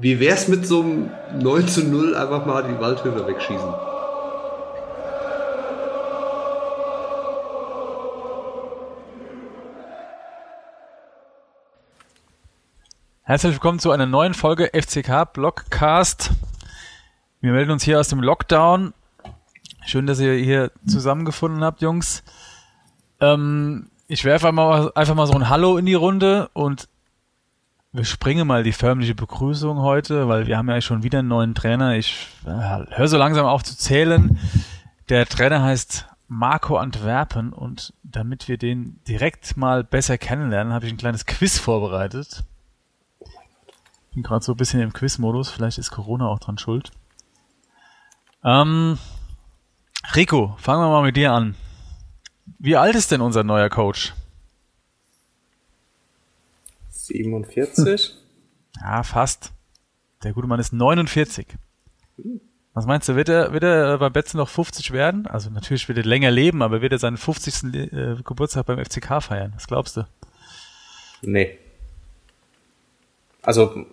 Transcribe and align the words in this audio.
Wie 0.00 0.18
wär's 0.18 0.48
mit 0.48 0.66
so 0.66 0.80
einem 0.80 1.10
9 1.34 1.68
zu 1.68 1.84
0 1.84 2.16
einfach 2.16 2.46
mal 2.46 2.62
die 2.62 2.80
Waldhöfe 2.80 3.26
wegschießen? 3.26 3.74
Herzlich 13.24 13.52
willkommen 13.52 13.78
zu 13.78 13.90
einer 13.90 14.06
neuen 14.06 14.32
Folge 14.32 14.70
FCK 14.72 15.30
Blockcast. 15.34 16.30
Wir 17.42 17.52
melden 17.52 17.70
uns 17.70 17.82
hier 17.82 18.00
aus 18.00 18.08
dem 18.08 18.20
Lockdown. 18.20 18.94
Schön, 19.84 20.06
dass 20.06 20.18
ihr 20.18 20.32
hier 20.32 20.72
zusammengefunden 20.86 21.62
habt, 21.62 21.82
Jungs. 21.82 22.22
Ähm, 23.20 23.90
ich 24.08 24.24
werfe 24.24 24.48
einfach 24.48 25.14
mal 25.14 25.26
so 25.26 25.34
ein 25.34 25.50
Hallo 25.50 25.76
in 25.76 25.84
die 25.84 25.92
Runde 25.92 26.48
und 26.54 26.88
wir 27.92 28.04
springen 28.04 28.46
mal 28.46 28.62
die 28.62 28.72
förmliche 28.72 29.14
Begrüßung 29.14 29.78
heute, 29.78 30.28
weil 30.28 30.46
wir 30.46 30.56
haben 30.56 30.68
ja 30.68 30.80
schon 30.80 31.02
wieder 31.02 31.20
einen 31.20 31.28
neuen 31.28 31.54
Trainer. 31.54 31.96
Ich 31.96 32.28
äh, 32.46 32.50
höre 32.50 33.08
so 33.08 33.16
langsam 33.16 33.46
auf 33.46 33.62
zu 33.62 33.76
zählen. 33.76 34.38
Der 35.08 35.26
Trainer 35.26 35.62
heißt 35.62 36.06
Marco 36.28 36.76
Antwerpen 36.76 37.52
und 37.52 37.92
damit 38.02 38.48
wir 38.48 38.58
den 38.58 39.00
direkt 39.08 39.56
mal 39.56 39.82
besser 39.82 40.18
kennenlernen, 40.18 40.72
habe 40.72 40.86
ich 40.86 40.92
ein 40.92 40.98
kleines 40.98 41.26
Quiz 41.26 41.58
vorbereitet 41.58 42.44
bin 44.12 44.22
gerade 44.22 44.44
so 44.44 44.52
ein 44.52 44.56
bisschen 44.56 44.80
im 44.80 44.92
Quiz-Modus. 44.92 45.50
Vielleicht 45.50 45.78
ist 45.78 45.90
Corona 45.90 46.26
auch 46.26 46.38
dran 46.38 46.58
schuld. 46.58 46.90
Ähm, 48.44 48.98
Rico, 50.14 50.56
fangen 50.58 50.82
wir 50.82 50.90
mal 50.90 51.02
mit 51.02 51.16
dir 51.16 51.32
an. 51.32 51.54
Wie 52.58 52.76
alt 52.76 52.94
ist 52.94 53.10
denn 53.10 53.20
unser 53.20 53.44
neuer 53.44 53.68
Coach? 53.68 54.14
47? 57.10 58.14
ja, 58.80 59.02
fast. 59.02 59.52
Der 60.22 60.32
gute 60.32 60.46
Mann 60.46 60.60
ist 60.60 60.72
49. 60.72 61.46
Was 62.72 62.86
meinst 62.86 63.08
du, 63.08 63.16
wird 63.16 63.28
er, 63.28 63.52
wird 63.52 63.64
er 63.64 63.98
bei 63.98 64.10
Betze 64.10 64.36
noch 64.36 64.48
50 64.48 64.92
werden? 64.92 65.26
Also 65.26 65.50
natürlich 65.50 65.88
wird 65.88 65.98
er 65.98 66.04
länger 66.04 66.30
leben, 66.30 66.62
aber 66.62 66.82
wird 66.82 66.92
er 66.92 66.98
seinen 66.98 67.16
50. 67.16 67.74
Äh, 67.74 68.16
Geburtstag 68.22 68.66
beim 68.66 68.84
FCK 68.84 69.22
feiern? 69.22 69.52
Was 69.54 69.66
glaubst 69.66 69.96
du? 69.96 70.06
Nee. 71.22 71.58
Also 73.42 73.86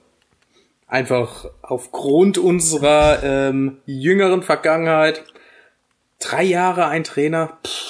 einfach 0.88 1.45
aufgrund 1.61 2.38
unserer 2.38 3.23
ähm, 3.23 3.77
jüngeren 3.86 4.44
Vergangenheit 4.44 5.23
drei 6.20 6.44
Jahre 6.44 6.88
ein 6.88 7.03
Trainer. 7.03 7.58
Pff. 7.66 7.88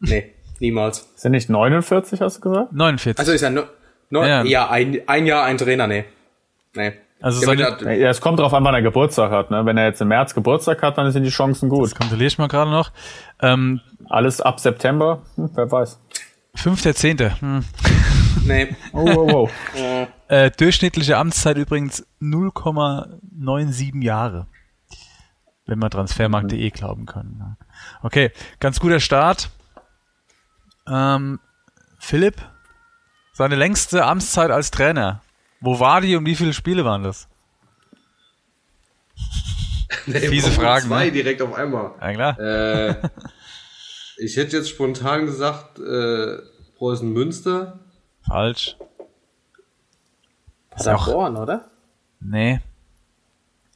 Nee, 0.00 0.34
niemals. 0.60 1.12
Sind 1.16 1.32
nicht 1.32 1.48
49, 1.48 2.20
hast 2.20 2.38
du 2.38 2.40
gesagt? 2.50 2.72
49. 2.72 3.18
Also 3.18 3.32
ist 3.32 3.40
ja, 3.40 3.50
no, 3.50 3.62
no, 4.10 4.24
ja. 4.24 4.42
ja, 4.44 4.70
ein, 4.70 5.00
ein 5.06 5.26
Jahr 5.26 5.44
ein 5.44 5.58
Trainer, 5.58 5.86
nee. 5.86 6.04
Nee. 6.74 6.92
Also 7.20 7.50
ja, 7.52 8.10
es 8.10 8.20
kommt 8.20 8.40
drauf 8.40 8.52
an, 8.52 8.62
wann 8.64 8.74
er 8.74 8.82
Geburtstag 8.82 9.30
hat. 9.30 9.50
Ne? 9.50 9.64
Wenn 9.64 9.78
er 9.78 9.86
jetzt 9.86 10.02
im 10.02 10.08
März 10.08 10.34
Geburtstag 10.34 10.82
hat, 10.82 10.98
dann 10.98 11.10
sind 11.12 11.24
die 11.24 11.30
Chancen 11.30 11.70
gut. 11.70 11.84
Das 11.84 11.94
kontrolliere 11.94 12.28
ich 12.28 12.36
mal 12.36 12.48
gerade 12.48 12.70
noch. 12.70 12.92
Ähm, 13.40 13.80
Alles 14.08 14.42
ab 14.42 14.60
September, 14.60 15.22
hm, 15.36 15.50
wer 15.54 15.70
weiß. 15.70 15.98
5.10. 16.56 17.40
Hm. 17.40 17.64
Nee. 18.44 18.76
Oh, 18.92 19.06
wow, 19.06 19.50
wow. 19.74 20.08
äh, 20.28 20.50
durchschnittliche 20.50 21.16
Amtszeit 21.16 21.56
übrigens 21.56 22.06
0,97 22.20 24.02
Jahre. 24.02 24.46
Wenn 25.64 25.78
wir 25.80 25.90
transfermarkt.de 25.90 26.70
glauben 26.70 27.06
können. 27.06 27.56
Okay, 28.02 28.30
ganz 28.60 28.78
guter 28.78 29.00
Start. 29.00 29.50
Ähm, 30.88 31.40
Philipp, 31.98 32.36
seine 33.32 33.56
längste 33.56 34.04
Amtszeit 34.04 34.50
als 34.50 34.70
Trainer. 34.70 35.22
Wo 35.60 35.80
war 35.80 36.00
die 36.00 36.16
und 36.16 36.26
wie 36.26 36.36
viele 36.36 36.52
Spiele 36.52 36.84
waren 36.84 37.02
das? 37.02 37.28
Nee, 40.06 40.20
Fiese 40.20 40.50
Fragen. 40.50 40.86
Zwei 40.86 41.06
ne? 41.06 41.12
direkt 41.12 41.42
auf 41.42 41.54
einmal. 41.54 41.92
Ja, 42.00 42.12
klar. 42.12 42.38
Äh, 42.38 43.08
ich 44.18 44.36
hätte 44.36 44.56
jetzt 44.56 44.68
spontan 44.68 45.26
gesagt, 45.26 45.78
äh, 45.78 46.38
Preußen 46.76 47.12
Münster. 47.12 47.78
Falsch. 48.26 48.76
Das 50.70 50.82
ist 50.82 50.88
auch 50.88 51.06
Born, 51.06 51.36
oder? 51.36 51.70
Nee. 52.20 52.60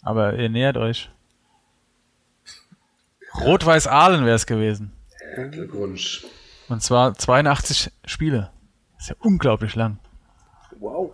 Aber 0.02 0.34
ihr 0.34 0.48
nähert 0.48 0.76
euch. 0.76 1.10
Rot-Weiß 3.40 3.86
Aalen 3.86 4.24
wäre 4.24 4.36
es 4.36 4.46
gewesen. 4.46 4.92
Glückwunsch. 5.50 6.26
Und 6.70 6.82
zwar 6.82 7.14
82 7.14 7.90
Spiele. 8.04 8.50
Das 8.94 9.04
ist 9.04 9.08
ja 9.10 9.16
unglaublich 9.20 9.74
lang. 9.74 9.98
Wow. 10.78 11.10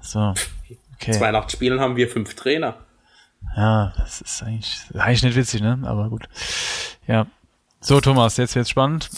So. 0.00 0.34
Okay. 0.94 1.12
82 1.12 1.56
Spielen 1.58 1.80
haben 1.80 1.96
wir 1.96 2.08
fünf 2.08 2.34
Trainer. 2.34 2.76
Ja, 3.56 3.92
das 3.96 4.20
ist 4.20 4.42
eigentlich, 4.42 4.80
eigentlich 4.94 5.22
nicht 5.24 5.36
witzig, 5.36 5.60
ne? 5.60 5.78
Aber 5.84 6.08
gut. 6.08 6.28
Ja. 7.06 7.26
So, 7.80 8.00
Thomas, 8.00 8.36
jetzt 8.36 8.54
wird's 8.54 8.70
spannend. 8.70 9.10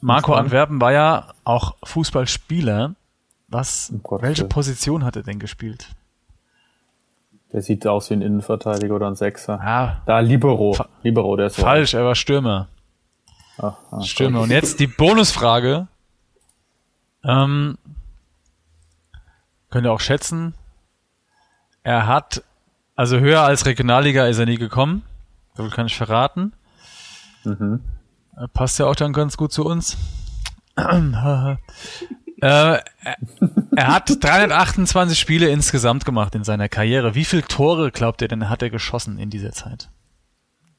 Marco 0.00 0.32
spannend. 0.32 0.46
Antwerpen 0.46 0.80
war 0.80 0.92
ja 0.92 1.28
auch 1.44 1.76
Fußballspieler. 1.84 2.94
Was, 3.48 3.92
Gottes 4.02 4.26
welche. 4.26 4.44
Position 4.46 5.04
hat 5.04 5.16
er 5.16 5.22
denn 5.22 5.38
gespielt? 5.38 5.88
Der 7.52 7.62
sieht 7.62 7.86
aus 7.86 8.10
wie 8.10 8.14
ein 8.14 8.22
Innenverteidiger 8.22 8.94
oder 8.96 9.06
ein 9.06 9.14
Sechser. 9.14 9.60
Ah, 9.60 10.02
Da, 10.06 10.18
Libero. 10.20 10.72
Fa- 10.72 10.88
Libero, 11.02 11.36
der 11.36 11.46
ist 11.46 11.56
so. 11.56 11.62
falsch, 11.62 11.94
er 11.94 12.04
war 12.04 12.14
Stürmer. 12.14 12.68
Ach, 13.58 13.76
ach, 13.90 14.02
Stürmer. 14.02 14.42
Und 14.42 14.50
jetzt 14.50 14.80
die 14.80 14.86
Bonusfrage. 14.86 15.88
Ähm, 17.24 17.78
könnt 19.70 19.86
ihr 19.86 19.92
auch 19.92 20.00
schätzen. 20.00 20.54
Er 21.82 22.06
hat, 22.06 22.42
also 22.94 23.18
höher 23.18 23.42
als 23.42 23.66
Regionalliga 23.66 24.26
ist 24.26 24.38
er 24.38 24.46
nie 24.46 24.58
gekommen. 24.58 25.02
So 25.54 25.68
kann 25.68 25.86
ich 25.86 25.96
verraten. 25.96 26.52
Mhm. 27.44 27.80
Äh, 28.36 28.48
Passt 28.48 28.78
ja 28.78 28.86
auch 28.86 28.96
dann 28.96 29.12
ganz 29.12 29.36
gut 29.36 29.52
zu 29.52 29.64
uns. 29.64 29.96
äh, 30.76 31.56
er, 32.40 32.84
er 33.74 33.86
hat 33.86 34.22
328 34.22 35.18
Spiele 35.18 35.48
insgesamt 35.48 36.04
gemacht 36.04 36.34
in 36.34 36.44
seiner 36.44 36.68
Karriere. 36.68 37.14
Wie 37.14 37.24
viele 37.24 37.42
Tore, 37.42 37.90
glaubt 37.90 38.20
ihr 38.20 38.28
denn, 38.28 38.50
hat 38.50 38.62
er 38.62 38.70
geschossen 38.70 39.18
in 39.18 39.30
dieser 39.30 39.52
Zeit? 39.52 39.88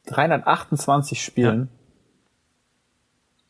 328 0.06 1.24
Spielen. 1.24 1.70
Wie 1.70 1.77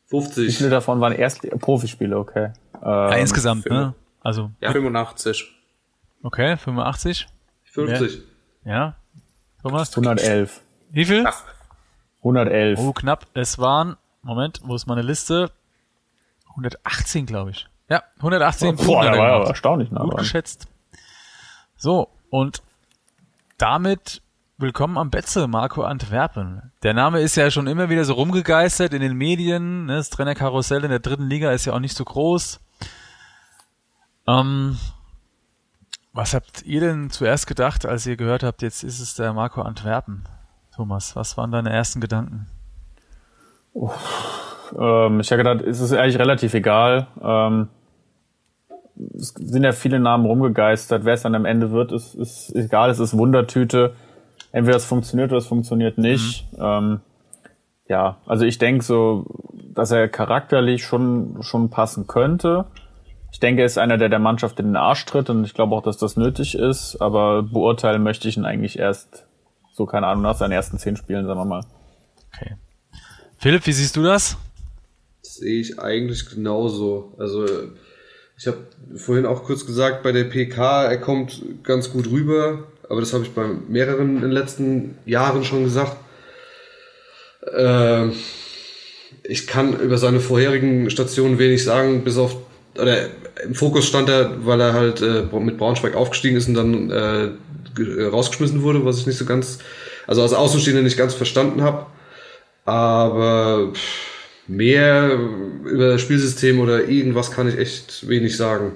50. 0.07 0.57
viele 0.57 0.69
davon 0.69 0.99
waren 1.01 1.13
erst 1.13 1.41
Profispiele, 1.59 2.17
okay. 2.17 2.51
Ähm, 2.75 2.81
Ja, 2.83 3.13
insgesamt, 3.15 3.63
für- 3.63 3.73
ne? 3.73 3.93
Also, 4.21 4.51
Ja. 4.61 4.71
85. 4.71 5.45
okay, 6.23 6.57
85. 6.57 7.27
50. 7.65 8.21
Ja. 8.65 8.95
Thomas? 9.61 9.91
111. 9.95 10.61
Wie 10.89 11.05
viel? 11.05 11.25
Ach. 11.27 11.43
111. 12.23 12.79
Oh, 12.79 12.93
knapp. 12.93 13.27
Es 13.33 13.59
waren, 13.59 13.95
Moment, 14.21 14.61
wo 14.63 14.75
ist 14.75 14.87
meine 14.87 15.01
Liste? 15.01 15.51
118, 16.49 17.25
glaube 17.25 17.51
ich. 17.51 17.67
Ja, 17.89 18.03
118 18.17 18.75
Boah, 18.75 18.83
Punkte 18.85 18.97
hat 18.97 19.03
der 19.05 19.13
er 19.13 19.19
war 19.31 19.41
ja 19.43 19.47
erstaunlich 19.47 19.91
nah 19.91 20.01
Gut 20.03 20.17
geschätzt. 20.17 20.67
So, 21.77 22.09
und 22.29 22.61
damit 23.57 24.21
willkommen 24.59 24.97
am 24.97 25.11
Betze, 25.11 25.47
Marco 25.47 25.83
Antwerpen. 25.83 26.71
Der 26.81 26.95
Name 26.95 27.21
ist 27.21 27.35
ja 27.35 27.51
schon 27.51 27.67
immer 27.67 27.89
wieder 27.89 28.05
so 28.05 28.13
rumgegeistert 28.13 28.91
in 28.91 29.01
den 29.01 29.15
Medien. 29.15 29.85
Ne? 29.85 29.97
Das 29.97 30.09
Trainerkarussell 30.09 30.83
in 30.83 30.89
der 30.89 30.99
dritten 30.99 31.29
Liga 31.29 31.51
ist 31.51 31.65
ja 31.65 31.73
auch 31.73 31.79
nicht 31.79 31.95
so 31.95 32.03
groß. 32.03 32.59
Ähm, 34.27 34.77
was 36.11 36.33
habt 36.33 36.63
ihr 36.65 36.79
denn 36.79 37.11
zuerst 37.11 37.45
gedacht, 37.45 37.85
als 37.85 38.07
ihr 38.07 38.17
gehört 38.17 38.41
habt, 38.41 38.63
jetzt 38.63 38.83
ist 38.83 38.99
es 38.99 39.13
der 39.13 39.31
Marco 39.31 39.61
Antwerpen? 39.61 40.23
Thomas, 40.75 41.15
was 41.15 41.37
waren 41.37 41.51
deine 41.51 41.69
ersten 41.69 42.01
Gedanken? 42.01 42.47
Ähm, 43.75 45.19
ich 45.19 45.31
habe 45.31 45.43
gedacht, 45.43 45.61
es 45.61 45.79
ist 45.79 45.93
eigentlich 45.93 46.17
relativ 46.17 46.55
egal. 46.55 47.05
Ähm, 47.21 47.67
es 49.15 49.35
sind 49.37 49.63
ja 49.63 49.71
viele 49.71 49.99
Namen 49.99 50.25
rumgegeistert. 50.25 51.05
Wer 51.05 51.13
es 51.13 51.21
dann 51.21 51.35
am 51.35 51.45
Ende 51.45 51.69
wird, 51.69 51.91
ist, 51.91 52.15
ist 52.15 52.55
egal. 52.55 52.89
Es 52.89 52.97
ist 52.97 53.15
Wundertüte. 53.15 53.93
Entweder 54.51 54.77
es 54.77 54.85
funktioniert 54.85 55.31
oder 55.31 55.39
es 55.39 55.47
funktioniert 55.47 55.97
nicht. 55.97 56.45
Ähm, 56.57 57.01
ja, 57.87 58.17
also 58.25 58.45
ich 58.45 58.57
denke 58.57 58.83
so, 58.83 59.25
dass 59.73 59.91
er 59.91 60.07
charakterlich 60.07 60.83
schon, 60.83 61.37
schon 61.41 61.69
passen 61.69 62.07
könnte. 62.07 62.65
Ich 63.31 63.39
denke, 63.39 63.61
er 63.61 63.65
ist 63.65 63.77
einer, 63.77 63.97
der 63.97 64.09
der 64.09 64.19
Mannschaft 64.19 64.59
in 64.59 64.67
den 64.67 64.75
Arsch 64.75 65.05
tritt 65.05 65.29
und 65.29 65.43
ich 65.43 65.53
glaube 65.53 65.75
auch, 65.75 65.83
dass 65.83 65.97
das 65.97 66.17
nötig 66.17 66.55
ist. 66.55 66.97
Aber 67.01 67.43
beurteilen 67.43 68.03
möchte 68.03 68.27
ich 68.27 68.37
ihn 68.37 68.45
eigentlich 68.45 68.79
erst, 68.79 69.25
so 69.73 69.85
keine 69.85 70.07
Ahnung, 70.07 70.23
nach 70.23 70.37
seinen 70.37 70.53
ersten 70.53 70.79
zehn 70.79 70.97
Spielen, 70.97 71.27
sagen 71.27 71.39
wir 71.39 71.45
mal. 71.45 71.63
Okay. 72.33 72.55
Philipp, 73.37 73.65
wie 73.67 73.73
siehst 73.73 73.95
du 73.95 74.03
das? 74.03 74.37
Das 75.21 75.35
sehe 75.35 75.59
ich 75.59 75.79
eigentlich 75.79 76.29
genauso. 76.29 77.13
Also 77.19 77.45
ich 78.37 78.47
habe 78.47 78.57
vorhin 78.95 79.25
auch 79.25 79.43
kurz 79.43 79.65
gesagt, 79.65 80.03
bei 80.03 80.11
der 80.11 80.25
PK, 80.25 80.85
er 80.85 80.99
kommt 80.99 81.41
ganz 81.63 81.91
gut 81.91 82.09
rüber, 82.09 82.63
aber 82.89 83.01
das 83.01 83.13
habe 83.13 83.23
ich 83.23 83.31
bei 83.31 83.45
mehreren 83.67 84.17
in 84.17 84.21
den 84.21 84.31
letzten 84.31 84.97
Jahren 85.05 85.43
schon 85.43 85.63
gesagt. 85.63 85.97
Ähm, 87.55 88.13
ich 89.23 89.47
kann 89.47 89.79
über 89.79 89.97
seine 89.97 90.19
vorherigen 90.19 90.89
Stationen 90.89 91.39
wenig 91.39 91.63
sagen, 91.63 92.03
bis 92.03 92.17
auf, 92.17 92.37
oder 92.79 93.07
im 93.43 93.55
Fokus 93.55 93.87
stand 93.87 94.09
er, 94.09 94.45
weil 94.45 94.61
er 94.61 94.73
halt 94.73 95.01
äh, 95.01 95.23
mit 95.39 95.57
Braunschweig 95.57 95.95
aufgestiegen 95.95 96.37
ist 96.37 96.47
und 96.47 96.53
dann 96.55 96.89
äh, 96.91 97.29
rausgeschmissen 98.03 98.63
wurde, 98.63 98.85
was 98.85 98.99
ich 98.99 99.07
nicht 99.07 99.17
so 99.17 99.25
ganz, 99.25 99.59
also 100.07 100.21
als 100.21 100.33
Außenstehender 100.33 100.83
nicht 100.83 100.97
ganz 100.97 101.13
verstanden 101.13 101.61
habe. 101.61 101.85
Aber 102.65 103.71
mehr 104.47 105.17
über 105.65 105.89
das 105.89 106.01
Spielsystem 106.01 106.59
oder 106.59 106.87
irgendwas 106.87 107.31
kann 107.31 107.47
ich 107.47 107.57
echt 107.57 108.07
wenig 108.07 108.35
sagen. 108.35 108.73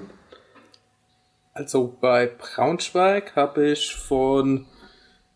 Also 1.54 1.96
bei 2.00 2.26
Braunschweig 2.26 3.36
habe 3.36 3.70
ich 3.70 3.94
von 3.94 4.66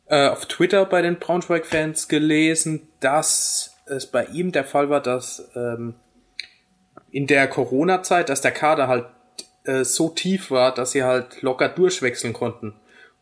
äh, 0.06 0.28
auf 0.28 0.46
Twitter 0.46 0.84
bei 0.86 1.02
den 1.02 1.18
Braunschweig-Fans 1.18 2.08
gelesen, 2.08 2.88
dass 3.00 3.76
es 3.86 4.06
bei 4.06 4.24
ihm 4.26 4.52
der 4.52 4.64
Fall 4.64 4.88
war, 4.88 5.00
dass 5.00 5.50
ähm, 5.54 5.94
in 7.10 7.26
der 7.26 7.48
Corona-Zeit, 7.48 8.28
dass 8.28 8.40
der 8.40 8.52
Kader 8.52 8.88
halt 8.88 9.06
äh, 9.64 9.84
so 9.84 10.08
tief 10.08 10.50
war, 10.50 10.72
dass 10.74 10.92
sie 10.92 11.04
halt 11.04 11.42
locker 11.42 11.68
durchwechseln 11.68 12.32
konnten. 12.32 12.74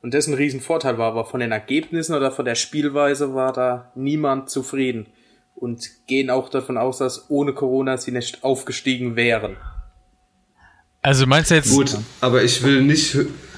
Und 0.02 0.14
das 0.14 0.26
ein 0.26 0.34
Riesenvorteil 0.34 0.98
war, 0.98 1.08
aber 1.08 1.24
von 1.24 1.40
den 1.40 1.52
Ergebnissen 1.52 2.14
oder 2.14 2.30
von 2.30 2.44
der 2.44 2.54
Spielweise 2.56 3.34
war 3.34 3.52
da 3.52 3.90
niemand 3.94 4.50
zufrieden. 4.50 5.06
Und 5.54 5.88
gehen 6.06 6.30
auch 6.30 6.48
davon 6.48 6.76
aus, 6.76 6.98
dass 6.98 7.30
ohne 7.30 7.54
Corona 7.54 7.96
sie 7.96 8.10
nicht 8.10 8.44
aufgestiegen 8.44 9.16
wären. 9.16 9.56
Also 11.04 11.26
meinst 11.26 11.50
du 11.50 11.54
jetzt. 11.56 11.70
Gut, 11.70 11.98
aber 12.22 12.42
ich 12.44 12.62
will 12.62 12.80
nicht, 12.80 13.14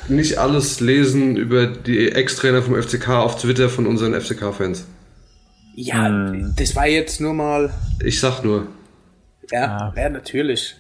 nicht 0.09 0.37
alles 0.37 0.81
lesen 0.81 1.37
über 1.37 1.69
die 1.69 2.11
Ex-Trainer 2.11 2.61
vom 2.61 2.75
FCK 2.75 3.09
auf 3.11 3.41
Twitter 3.41 3.69
von 3.69 3.87
unseren 3.87 4.21
FCK-Fans. 4.21 4.85
Ja, 5.77 6.09
hm. 6.09 6.55
das 6.57 6.75
war 6.75 6.89
jetzt 6.89 7.21
nur 7.21 7.35
mal. 7.35 7.73
Ich 8.01 8.19
sag 8.19 8.43
nur. 8.43 8.67
Ja, 9.53 9.61
ja. 9.61 9.95
ja 9.97 10.09
natürlich. 10.09 10.75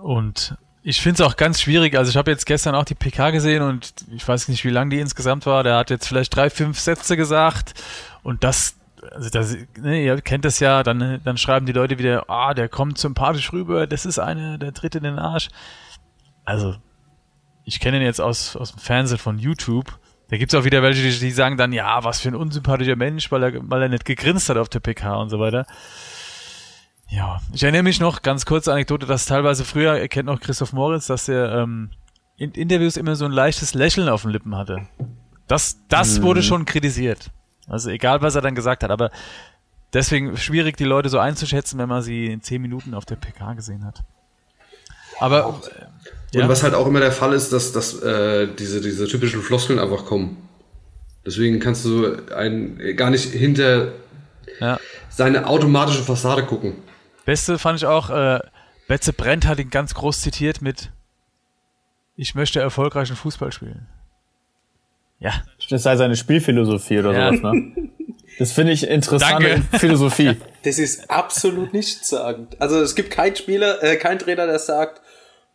Und 0.00 0.54
ich 0.84 1.00
finde 1.00 1.20
es 1.20 1.28
auch 1.28 1.36
ganz 1.36 1.60
schwierig. 1.60 1.96
Also 1.96 2.10
ich 2.10 2.16
habe 2.16 2.30
jetzt 2.30 2.46
gestern 2.46 2.76
auch 2.76 2.84
die 2.84 2.94
PK 2.94 3.30
gesehen 3.32 3.62
und 3.62 3.92
ich 4.14 4.26
weiß 4.26 4.46
nicht, 4.46 4.64
wie 4.64 4.70
lang 4.70 4.88
die 4.88 5.00
insgesamt 5.00 5.46
war. 5.46 5.64
Der 5.64 5.78
hat 5.78 5.90
jetzt 5.90 6.06
vielleicht 6.06 6.36
drei, 6.36 6.48
fünf 6.48 6.78
Sätze 6.78 7.16
gesagt 7.16 7.74
und 8.22 8.44
das, 8.44 8.76
also 9.10 9.30
das, 9.30 9.56
ne, 9.78 10.04
ihr 10.04 10.20
kennt 10.20 10.44
das 10.44 10.60
ja, 10.60 10.82
dann, 10.82 11.20
dann 11.24 11.36
schreiben 11.36 11.66
die 11.66 11.72
Leute 11.72 11.98
wieder, 11.98 12.28
ah, 12.30 12.54
der 12.54 12.68
kommt 12.68 12.98
sympathisch 12.98 13.52
rüber, 13.52 13.86
das 13.86 14.06
ist 14.06 14.18
eine, 14.18 14.58
der 14.58 14.72
tritt 14.72 14.94
in 14.94 15.02
den 15.02 15.18
Arsch. 15.18 15.48
Also, 16.44 16.76
ich 17.64 17.80
kenne 17.80 17.98
ihn 17.98 18.02
jetzt 18.02 18.20
aus, 18.20 18.56
aus 18.56 18.72
dem 18.72 18.78
Fernsehen 18.78 19.18
von 19.18 19.38
YouTube. 19.38 19.98
Da 20.28 20.36
gibt's 20.36 20.54
auch 20.54 20.64
wieder 20.64 20.82
welche, 20.82 21.02
die, 21.02 21.18
die 21.18 21.30
sagen 21.30 21.56
dann, 21.56 21.72
ja, 21.72 22.04
was 22.04 22.20
für 22.20 22.28
ein 22.28 22.34
unsympathischer 22.34 22.96
Mensch, 22.96 23.30
weil 23.30 23.42
er, 23.42 23.70
weil 23.70 23.82
er 23.82 23.88
nicht 23.88 24.04
gegrinst 24.04 24.48
hat 24.48 24.56
auf 24.56 24.68
der 24.68 24.80
PK 24.80 25.16
und 25.16 25.28
so 25.28 25.38
weiter. 25.38 25.66
Ja, 27.08 27.40
ich 27.52 27.62
erinnere 27.62 27.82
mich 27.82 28.00
noch, 28.00 28.22
ganz 28.22 28.46
kurze 28.46 28.72
Anekdote, 28.72 29.06
dass 29.06 29.26
teilweise 29.26 29.64
früher, 29.64 29.98
er 29.98 30.08
kennt 30.08 30.26
noch 30.26 30.40
Christoph 30.40 30.72
Moritz, 30.72 31.06
dass 31.08 31.28
er 31.28 31.58
ähm, 31.58 31.90
in 32.38 32.52
Interviews 32.52 32.96
immer 32.96 33.16
so 33.16 33.26
ein 33.26 33.32
leichtes 33.32 33.74
Lächeln 33.74 34.08
auf 34.08 34.22
den 34.22 34.30
Lippen 34.30 34.56
hatte. 34.56 34.88
Das, 35.46 35.86
das 35.88 36.18
mhm. 36.18 36.22
wurde 36.22 36.42
schon 36.42 36.64
kritisiert. 36.64 37.30
Also 37.68 37.90
egal, 37.90 38.22
was 38.22 38.34
er 38.34 38.42
dann 38.42 38.54
gesagt 38.54 38.82
hat, 38.82 38.90
aber 38.90 39.10
deswegen 39.92 40.36
schwierig, 40.36 40.76
die 40.76 40.84
Leute 40.84 41.08
so 41.08 41.18
einzuschätzen, 41.18 41.78
wenn 41.78 41.88
man 41.88 42.02
sie 42.02 42.26
in 42.26 42.42
zehn 42.42 42.60
Minuten 42.60 42.94
auf 42.94 43.04
der 43.04 43.16
PK 43.16 43.54
gesehen 43.54 43.84
hat. 43.84 44.02
Aber 45.20 45.48
und 45.48 45.70
ja. 46.32 46.48
was 46.48 46.62
halt 46.62 46.74
auch 46.74 46.86
immer 46.86 47.00
der 47.00 47.12
Fall 47.12 47.32
ist, 47.34 47.52
dass, 47.52 47.72
dass 47.72 48.02
äh, 48.02 48.48
diese, 48.58 48.80
diese 48.80 49.06
typischen 49.06 49.42
Floskeln 49.42 49.78
einfach 49.78 50.04
kommen. 50.04 50.48
Deswegen 51.24 51.60
kannst 51.60 51.84
du 51.84 52.16
einen 52.34 52.96
gar 52.96 53.10
nicht 53.10 53.30
hinter 53.30 53.92
ja. 54.58 54.80
seine 55.08 55.46
automatische 55.46 56.02
Fassade 56.02 56.44
gucken. 56.44 56.74
Beste 57.24 57.58
fand 57.58 57.78
ich 57.78 57.86
auch, 57.86 58.10
äh, 58.10 58.40
Betze 58.88 59.12
Brent 59.12 59.46
hat 59.46 59.60
ihn 59.60 59.70
ganz 59.70 59.94
groß 59.94 60.20
zitiert 60.20 60.60
mit 60.62 60.90
Ich 62.16 62.34
möchte 62.34 62.60
erfolgreichen 62.60 63.14
Fußball 63.14 63.52
spielen. 63.52 63.86
Ja. 65.22 65.32
Das 65.70 65.82
sei 65.84 65.96
seine 65.96 66.16
Spielphilosophie 66.16 66.98
oder 66.98 67.12
ja. 67.12 67.28
sowas, 67.28 67.54
ne? 67.54 67.90
Das 68.38 68.52
finde 68.52 68.72
ich 68.72 68.88
interessante 68.88 69.48
Danke. 69.48 69.78
Philosophie. 69.78 70.36
Das 70.64 70.78
ist 70.78 71.10
absolut 71.10 71.72
nichtssagend. 71.72 72.60
Also 72.60 72.80
es 72.80 72.94
gibt 72.94 73.10
keinen 73.10 73.34
Spieler, 73.34 73.82
äh, 73.82 73.96
keinen 73.96 74.20
Trainer, 74.20 74.46
der 74.46 74.60
sagt, 74.60 75.00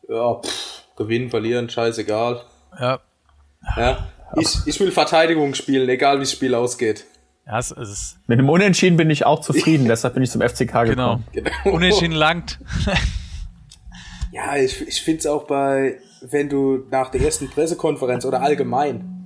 ja, 0.09 0.41
pff, 0.41 0.83
gewinnen, 0.97 1.29
verlieren, 1.29 1.69
scheißegal. 1.69 2.41
Ja. 2.77 2.99
Ja. 3.77 4.09
Ich, 4.35 4.57
ich 4.65 4.77
will 4.81 4.91
Verteidigung 4.91 5.53
spielen, 5.53 5.87
egal 5.87 6.17
wie 6.17 6.23
das 6.23 6.33
Spiel 6.33 6.53
ausgeht. 6.55 7.05
Ja, 7.45 7.57
es, 7.57 7.71
ist 7.71 8.17
Mit 8.27 8.37
dem 8.37 8.49
Unentschieden 8.49 8.97
bin 8.97 9.09
ich 9.09 9.25
auch 9.25 9.39
zufrieden, 9.39 9.85
deshalb 9.87 10.15
bin 10.15 10.23
ich 10.23 10.29
zum 10.29 10.41
FCK 10.41 10.57
genau. 10.57 10.85
gekommen. 10.87 11.23
Genau. 11.31 11.75
Unentschieden 11.75 12.15
langt. 12.15 12.59
ja, 14.33 14.57
ich, 14.57 14.85
ich 14.85 15.01
finde 15.01 15.19
es 15.19 15.25
auch 15.25 15.45
bei, 15.45 15.99
wenn 16.19 16.49
du 16.49 16.85
nach 16.91 17.11
der 17.11 17.21
ersten 17.21 17.49
Pressekonferenz 17.49 18.25
oder 18.25 18.41
allgemein 18.41 19.16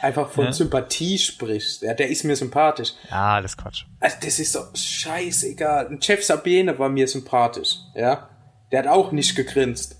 einfach 0.00 0.30
von 0.30 0.46
ja. 0.46 0.52
Sympathie 0.52 1.18
sprichst, 1.18 1.82
ja, 1.82 1.94
der 1.94 2.08
ist 2.08 2.24
mir 2.24 2.36
sympathisch. 2.36 2.94
Ja, 3.10 3.40
das 3.40 3.52
ist 3.52 3.56
Quatsch. 3.58 3.84
Also 4.00 4.16
das 4.22 4.38
ist 4.38 4.54
doch 4.54 4.74
scheißegal. 4.74 5.88
Ein 5.88 6.02
Chef 6.02 6.24
Sabine 6.24 6.78
war 6.78 6.88
mir 6.88 7.08
sympathisch, 7.08 7.78
ja. 7.94 8.28
Der 8.70 8.80
hat 8.80 8.86
auch 8.86 9.12
nicht 9.12 9.34
gegrinst. 9.34 9.96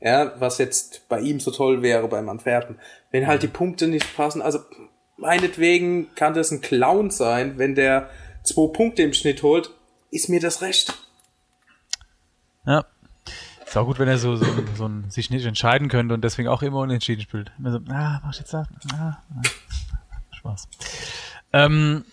Ja, 0.00 0.32
was 0.40 0.58
jetzt 0.58 1.08
bei 1.08 1.20
ihm 1.20 1.38
so 1.38 1.52
toll 1.52 1.82
wäre 1.82 2.08
beim 2.08 2.28
Antwerpen. 2.28 2.80
Wenn 3.12 3.28
halt 3.28 3.42
die 3.42 3.48
Punkte 3.48 3.86
nicht 3.86 4.16
passen, 4.16 4.42
also 4.42 4.58
meinetwegen 5.16 6.12
kann 6.16 6.34
das 6.34 6.50
ein 6.50 6.60
Clown 6.60 7.10
sein, 7.10 7.56
wenn 7.58 7.76
der 7.76 8.10
zwei 8.42 8.66
Punkte 8.72 9.02
im 9.02 9.12
Schnitt 9.12 9.44
holt, 9.44 9.70
ist 10.10 10.28
mir 10.28 10.40
das 10.40 10.60
recht. 10.60 10.94
Ja. 12.66 12.84
Ist 13.72 13.78
auch 13.78 13.86
gut, 13.86 13.98
wenn 13.98 14.06
er 14.06 14.18
so, 14.18 14.36
so, 14.36 14.44
so 14.76 14.86
ein, 14.86 15.08
sich 15.08 15.30
nicht 15.30 15.46
entscheiden 15.46 15.88
könnte 15.88 16.12
und 16.12 16.22
deswegen 16.22 16.46
auch 16.46 16.60
immer 16.60 16.80
unentschieden 16.80 17.22
spielt. 17.22 17.50
Immer 17.58 17.72
so, 17.72 17.78
ah, 17.88 18.20
mach 18.22 18.34
ich 18.34 18.40
jetzt? 18.40 18.54
Ah, 18.54 18.66
ah. 18.92 19.16
Spaß. 20.36 20.68
Ähm, 21.54 22.04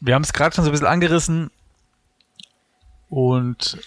wir 0.00 0.16
haben 0.16 0.24
es 0.24 0.32
gerade 0.32 0.56
schon 0.56 0.64
so 0.64 0.70
ein 0.70 0.72
bisschen 0.72 0.88
angerissen 0.88 1.52
und 3.08 3.78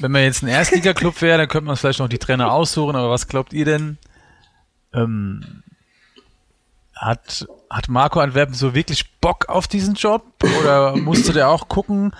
wenn 0.00 0.12
man 0.12 0.20
jetzt 0.20 0.42
ein 0.42 0.48
Erstliga-Club 0.48 1.22
wäre, 1.22 1.38
dann 1.38 1.48
könnte 1.48 1.64
man 1.64 1.78
vielleicht 1.78 2.00
noch 2.00 2.10
die 2.10 2.18
Trainer 2.18 2.52
aussuchen, 2.52 2.94
aber 2.94 3.08
was 3.08 3.26
glaubt 3.26 3.54
ihr 3.54 3.64
denn? 3.64 3.96
Ähm, 4.92 5.62
hat, 6.94 7.48
hat 7.70 7.88
Marco 7.88 8.20
Antwerpen 8.20 8.54
so 8.54 8.74
wirklich 8.74 9.18
Bock 9.22 9.48
auf 9.48 9.66
diesen 9.66 9.94
Job? 9.94 10.26
Oder 10.60 10.94
musste 10.94 11.32
der 11.32 11.48
auch 11.48 11.68
gucken, 11.68 12.12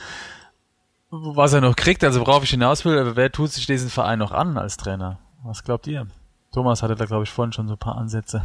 was 1.11 1.53
er 1.53 1.61
noch 1.61 1.77
kriegt? 1.77 2.05
Also 2.05 2.21
worauf 2.21 2.45
ich 2.45 2.51
hinaus 2.51 2.85
will, 2.85 3.17
wer 3.17 3.33
tut 3.33 3.51
sich 3.51 3.67
diesen 3.67 3.91
Verein 3.91 4.19
noch 4.19 4.33
an 4.33 4.59
als 4.59 4.77
Trainer? 4.77 5.19
Was 5.45 5.65
glaubt 5.65 5.87
ihr? 5.87 6.07
Thomas 6.53 6.83
hatte 6.83 6.97
da, 6.97 7.05
glaube 7.05 7.25
ich, 7.25 7.31
vorhin 7.31 7.53
schon 7.53 7.69
so 7.69 7.75
ein 7.75 7.79
paar 7.79 7.97
Ansätze. 7.97 8.43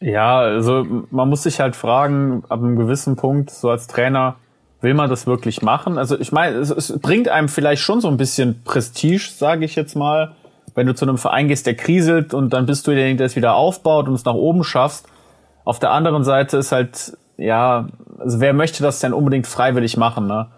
Ja, 0.00 0.38
also 0.38 0.86
man 1.10 1.28
muss 1.28 1.42
sich 1.42 1.60
halt 1.60 1.74
fragen, 1.74 2.44
ab 2.48 2.60
einem 2.60 2.76
gewissen 2.76 3.16
Punkt, 3.16 3.50
so 3.50 3.70
als 3.70 3.86
Trainer, 3.86 4.36
will 4.80 4.94
man 4.94 5.08
das 5.08 5.26
wirklich 5.26 5.62
machen? 5.62 5.96
Also 5.96 6.18
ich 6.18 6.32
meine, 6.32 6.56
es, 6.56 6.70
es 6.70 6.98
bringt 6.98 7.28
einem 7.28 7.48
vielleicht 7.48 7.82
schon 7.82 8.00
so 8.00 8.08
ein 8.08 8.18
bisschen 8.18 8.62
Prestige, 8.62 9.30
sage 9.34 9.64
ich 9.64 9.74
jetzt 9.74 9.96
mal, 9.96 10.34
wenn 10.74 10.86
du 10.86 10.94
zu 10.94 11.06
einem 11.06 11.16
Verein 11.16 11.48
gehst, 11.48 11.66
der 11.66 11.74
kriselt 11.74 12.34
und 12.34 12.50
dann 12.52 12.66
bist 12.66 12.86
du 12.86 12.90
derjenige, 12.90 13.18
der 13.18 13.26
es 13.26 13.36
wieder 13.36 13.54
aufbaut 13.54 14.08
und 14.08 14.14
es 14.14 14.24
nach 14.26 14.34
oben 14.34 14.64
schaffst. 14.64 15.08
Auf 15.64 15.78
der 15.78 15.92
anderen 15.92 16.24
Seite 16.24 16.58
ist 16.58 16.72
halt, 16.72 17.16
ja, 17.38 17.88
also 18.18 18.40
wer 18.40 18.52
möchte 18.52 18.82
das 18.82 19.00
denn 19.00 19.14
unbedingt 19.14 19.46
freiwillig 19.46 19.96
machen, 19.96 20.26
ne? 20.26 20.48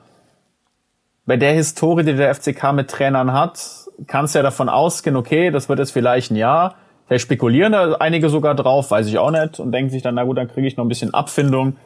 Bei 1.28 1.36
der 1.36 1.52
Historie, 1.52 2.04
die 2.04 2.16
der 2.16 2.34
FCK 2.34 2.72
mit 2.72 2.88
Trainern 2.88 3.34
hat, 3.34 3.60
kannst 4.06 4.34
du 4.34 4.38
ja 4.38 4.42
davon 4.42 4.70
ausgehen, 4.70 5.14
okay, 5.14 5.50
das 5.50 5.68
wird 5.68 5.78
jetzt 5.78 5.90
vielleicht 5.90 6.30
ein 6.30 6.36
Jahr. 6.36 6.76
Vielleicht 7.06 7.24
spekulieren 7.24 7.72
da 7.72 7.96
einige 7.96 8.30
sogar 8.30 8.54
drauf, 8.54 8.90
weiß 8.90 9.06
ich 9.08 9.18
auch 9.18 9.30
nicht, 9.30 9.60
und 9.60 9.70
denken 9.70 9.90
sich 9.90 10.00
dann, 10.00 10.14
na 10.14 10.24
gut, 10.24 10.38
dann 10.38 10.48
kriege 10.48 10.66
ich 10.66 10.78
noch 10.78 10.86
ein 10.86 10.88
bisschen 10.88 11.12
Abfindung 11.12 11.76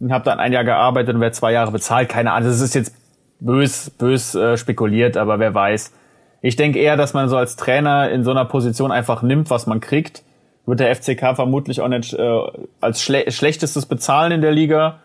und 0.00 0.12
habe 0.12 0.24
dann 0.24 0.40
ein 0.40 0.52
Jahr 0.52 0.64
gearbeitet 0.64 1.14
und 1.14 1.20
werde 1.20 1.36
zwei 1.36 1.52
Jahre 1.52 1.70
bezahlt. 1.70 2.08
Keine 2.08 2.32
Ahnung, 2.32 2.48
das 2.48 2.60
ist 2.60 2.74
jetzt 2.74 2.92
bös, 3.38 3.90
bös 3.90 4.34
äh, 4.34 4.56
spekuliert, 4.56 5.16
aber 5.16 5.38
wer 5.38 5.54
weiß. 5.54 5.92
Ich 6.42 6.56
denke 6.56 6.80
eher, 6.80 6.96
dass 6.96 7.14
man 7.14 7.28
so 7.28 7.36
als 7.36 7.54
Trainer 7.54 8.10
in 8.10 8.24
so 8.24 8.32
einer 8.32 8.44
Position 8.44 8.90
einfach 8.90 9.22
nimmt, 9.22 9.50
was 9.50 9.68
man 9.68 9.80
kriegt. 9.80 10.24
Wird 10.66 10.80
der 10.80 10.92
FCK 10.96 11.36
vermutlich 11.36 11.80
auch 11.80 11.86
nicht 11.86 12.12
äh, 12.12 12.40
als 12.80 13.02
schle 13.02 13.30
schlechtestes 13.30 13.86
bezahlen 13.86 14.32
in 14.32 14.40
der 14.40 14.50
Liga. 14.50 14.98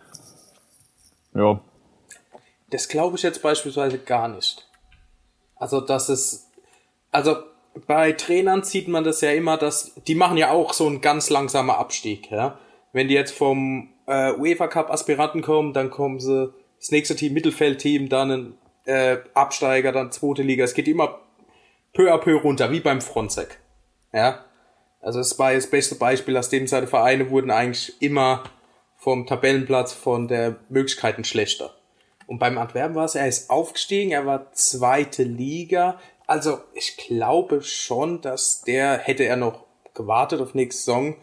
Ja. 1.35 1.59
Das 2.75 2.89
glaube 2.89 3.15
ich 3.15 3.23
jetzt 3.23 3.41
beispielsweise 3.41 3.97
gar 3.99 4.27
nicht. 4.27 4.67
Also, 5.55 5.79
dass 5.79 6.09
es, 6.09 6.51
also 7.09 7.37
bei 7.87 8.11
Trainern 8.11 8.63
sieht 8.63 8.89
man 8.89 9.05
das 9.05 9.21
ja 9.21 9.31
immer, 9.31 9.55
dass 9.55 9.93
die 10.07 10.15
machen 10.15 10.35
ja 10.35 10.51
auch 10.51 10.73
so 10.73 10.85
einen 10.85 10.99
ganz 10.99 11.29
langsamer 11.29 11.77
Abstieg. 11.77 12.29
Ja? 12.29 12.59
Wenn 12.91 13.07
die 13.07 13.13
jetzt 13.13 13.33
vom 13.33 13.93
äh, 14.07 14.33
UEFA 14.33 14.67
Cup 14.67 14.91
Aspiranten 14.91 15.41
kommen, 15.41 15.71
dann 15.71 15.89
kommen 15.89 16.19
sie 16.19 16.53
das 16.77 16.91
nächste 16.91 17.15
Team 17.15 17.33
Mittelfeldteam, 17.33 18.09
dann 18.09 18.31
ein 18.31 18.57
äh, 18.83 19.19
Absteiger, 19.33 19.93
dann 19.93 20.11
zweite 20.11 20.43
Liga. 20.43 20.65
Es 20.65 20.73
geht 20.73 20.89
immer 20.89 21.19
peu 21.93 22.13
à 22.13 22.17
peu 22.17 22.35
runter, 22.35 22.73
wie 22.73 22.81
beim 22.81 22.99
Fronzek. 22.99 23.57
Ja. 24.11 24.43
Also 24.99 25.21
es 25.21 25.39
war 25.39 25.53
das 25.53 25.69
beste 25.69 25.95
Beispiel, 25.95 26.35
aus 26.35 26.49
dem 26.49 26.67
seine 26.67 26.87
Vereine 26.87 27.29
wurden 27.29 27.51
eigentlich 27.51 28.01
immer 28.01 28.43
vom 28.97 29.25
Tabellenplatz 29.25 29.93
von 29.93 30.27
der 30.27 30.57
Möglichkeiten 30.67 31.23
schlechter. 31.23 31.74
Und 32.27 32.39
beim 32.39 32.57
Antwerpen 32.57 32.95
war 32.95 33.05
es, 33.05 33.15
er 33.15 33.27
ist 33.27 33.49
aufgestiegen, 33.49 34.11
er 34.11 34.25
war 34.25 34.51
zweite 34.53 35.23
Liga, 35.23 35.99
Also, 36.27 36.59
ich 36.73 36.97
glaube 36.97 37.61
schon, 37.61 38.21
dass 38.21 38.61
der, 38.61 38.97
hätte 38.97 39.23
er 39.23 39.35
noch 39.35 39.65
gewartet 39.93 40.41
auf 40.41 40.55
nächste 40.55 40.83
Saison, 40.83 41.15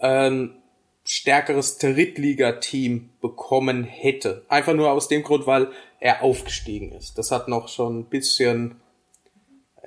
ein 0.00 0.56
stärkeres 1.04 1.78
Drittligateam 1.78 3.10
bekommen 3.20 3.84
hätte. 3.84 4.44
Einfach 4.48 4.74
nur 4.74 4.90
aus 4.90 5.08
dem 5.08 5.22
Grund, 5.22 5.46
weil 5.46 5.68
er 6.00 6.22
aufgestiegen 6.22 6.92
ist. 6.92 7.16
Das 7.18 7.30
hat 7.30 7.48
noch 7.48 7.68
schon 7.68 8.00
ein 8.00 8.04
bisschen, 8.06 8.80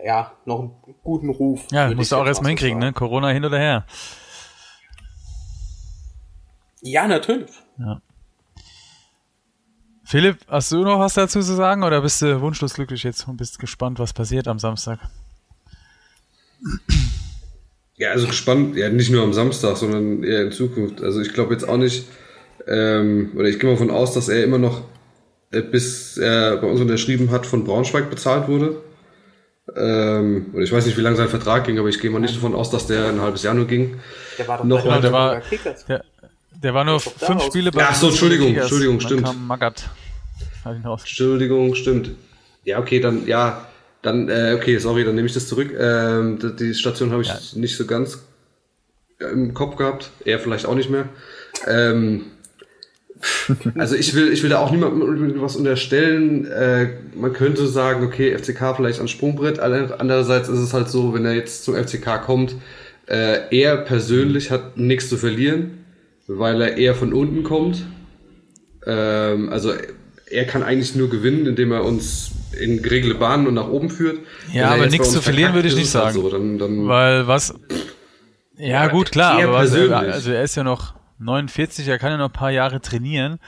ja, 0.03 0.31
noch 0.45 0.59
einen 0.59 0.95
guten 1.03 1.29
Ruf. 1.29 1.67
Ja, 1.71 1.93
musst 1.93 2.11
du 2.11 2.15
auch 2.15 2.25
erstmal 2.25 2.49
hinkriegen, 2.49 2.79
ne? 2.79 2.93
Corona 2.93 3.29
hin 3.29 3.45
oder 3.45 3.59
her. 3.59 3.85
Ja, 6.81 7.07
natürlich. 7.07 7.51
Philipp, 10.11 10.39
hast 10.49 10.73
du 10.73 10.83
noch 10.83 10.99
was 10.99 11.13
dazu 11.13 11.39
zu 11.39 11.55
sagen 11.55 11.83
oder 11.83 12.01
bist 12.01 12.21
du 12.21 12.41
wunschlos 12.41 12.73
glücklich 12.73 13.01
jetzt 13.03 13.25
und 13.29 13.37
bist 13.37 13.59
gespannt, 13.59 13.97
was 13.97 14.11
passiert 14.11 14.45
am 14.49 14.59
Samstag? 14.59 14.99
Ja, 17.95 18.09
also 18.11 18.27
gespannt, 18.27 18.75
ja, 18.75 18.89
nicht 18.89 19.09
nur 19.09 19.23
am 19.23 19.31
Samstag, 19.31 19.77
sondern 19.77 20.25
eher 20.25 20.41
in 20.41 20.51
Zukunft. 20.51 21.01
Also 21.01 21.21
ich 21.21 21.31
glaube 21.31 21.53
jetzt 21.53 21.63
auch 21.63 21.77
nicht, 21.77 22.09
ähm, 22.67 23.31
oder 23.37 23.47
ich 23.47 23.57
gehe 23.57 23.69
mal 23.69 23.77
von 23.77 23.89
aus, 23.89 24.13
dass 24.13 24.27
er 24.27 24.43
immer 24.43 24.57
noch, 24.57 24.81
äh, 25.51 25.61
bis 25.61 26.17
er 26.17 26.57
bei 26.57 26.67
uns 26.67 26.81
unterschrieben 26.81 27.31
hat, 27.31 27.45
von 27.45 27.63
Braunschweig 27.63 28.09
bezahlt 28.09 28.49
wurde. 28.49 28.81
Ähm, 29.77 30.47
oder 30.51 30.63
ich 30.63 30.73
weiß 30.73 30.87
nicht, 30.87 30.97
wie 30.97 31.01
lange 31.01 31.15
sein 31.15 31.29
Vertrag 31.29 31.63
ging, 31.63 31.79
aber 31.79 31.87
ich 31.87 32.01
gehe 32.01 32.11
mal 32.11 32.19
nicht 32.19 32.35
davon 32.35 32.53
aus, 32.53 32.69
dass 32.69 32.85
der 32.85 33.07
ein 33.07 33.21
halbes 33.21 33.43
Jahr 33.43 33.53
nur 33.53 33.65
ging. 33.65 33.97
Der 34.37 34.45
war 34.49 34.57
doch 34.57 34.65
Noch 34.65 34.81
den 34.81 35.01
Der 35.03 35.11
war-. 35.13 35.41
Der, 35.87 36.03
der 36.61 36.73
war 36.73 36.83
nur 36.83 36.99
fünf 36.99 37.43
Spiele 37.43 37.71
bei 37.71 37.85
Ach 37.87 37.95
so, 37.95 38.09
Entschuldigung. 38.09 38.53
Entschuldigung, 38.53 38.99
Dann 38.99 39.07
stimmt. 39.07 39.23
kam 39.23 39.47
Magath. 39.47 39.89
Hat 40.63 40.75
ihn 40.75 40.85
raus. 40.85 41.01
Entschuldigung, 41.01 41.75
stimmt. 41.75 42.11
Ja, 42.63 42.79
okay, 42.79 42.99
dann, 42.99 43.25
ja, 43.27 43.67
dann, 44.01 44.29
äh, 44.29 44.55
okay, 44.55 44.77
sorry, 44.77 45.03
dann 45.03 45.15
nehme 45.15 45.27
ich 45.27 45.33
das 45.33 45.47
zurück. 45.47 45.73
Ähm, 45.77 46.39
die- 46.59 46.73
Station 46.73 47.11
habe 47.11 47.21
ich 47.23 47.55
nicht 47.55 47.75
so 47.77 47.85
ganz 47.85 48.19
im 49.19 49.53
Kopf 49.53 49.75
gehabt. 49.75 50.11
Er 50.25 50.39
vielleicht 50.39 50.65
auch 50.65 50.75
nicht 50.75 50.89
mehr. 50.89 51.09
Ähm, 51.67 52.25
also 53.75 53.95
ich 53.95 54.15
will, 54.15 54.31
ich 54.31 54.41
will 54.41 54.49
da 54.49 54.59
auch 54.59 54.71
niemandem 54.71 55.41
was 55.41 55.55
unterstellen. 55.55 56.45
Äh, 56.45 56.89
man 57.15 57.33
könnte 57.33 57.67
sagen, 57.67 58.03
okay, 58.05 58.35
FCK 58.37 58.75
vielleicht 58.75 58.97
ans 58.99 59.11
Sprungbrett. 59.11 59.59
Andererseits 59.59 60.49
ist 60.49 60.59
es 60.59 60.73
halt 60.73 60.89
so, 60.89 61.13
wenn 61.13 61.25
er 61.25 61.33
jetzt 61.33 61.63
zum 61.63 61.75
FCK 61.75 62.23
kommt, 62.25 62.55
äh, 63.07 63.39
er 63.55 63.77
persönlich 63.77 64.49
hat 64.49 64.77
nichts 64.77 65.09
zu 65.09 65.17
verlieren, 65.17 65.85
weil 66.27 66.61
er 66.61 66.77
eher 66.77 66.95
von 66.95 67.13
unten 67.13 67.43
kommt. 67.43 67.83
Ähm, 68.85 69.49
also 69.49 69.73
er 70.31 70.45
kann 70.45 70.63
eigentlich 70.63 70.95
nur 70.95 71.09
gewinnen, 71.09 71.45
indem 71.45 71.71
er 71.71 71.83
uns 71.83 72.31
in 72.59 72.81
geregelte 72.81 73.17
Bahnen 73.17 73.47
und 73.47 73.53
nach 73.53 73.67
oben 73.67 73.89
führt. 73.89 74.19
Ja, 74.51 74.63
er 74.63 74.71
aber 74.71 74.87
nichts 74.87 75.11
zu 75.11 75.21
verlieren 75.21 75.53
würde 75.53 75.67
ich 75.67 75.75
nicht 75.75 75.89
sagen. 75.89 76.13
So. 76.13 76.29
Dann, 76.29 76.57
dann, 76.57 76.87
Weil 76.87 77.27
was. 77.27 77.53
Ja, 78.57 78.87
gut, 78.87 79.11
klar, 79.11 79.41
aber 79.41 79.53
was, 79.53 79.73
er, 79.73 79.97
also 79.97 80.31
er 80.31 80.43
ist 80.43 80.55
ja 80.55 80.63
noch 80.63 80.93
49, 81.19 81.87
er 81.87 81.97
kann 81.97 82.11
ja 82.11 82.17
noch 82.17 82.29
ein 82.29 82.33
paar 82.33 82.51
Jahre 82.51 82.81
trainieren. 82.81 83.39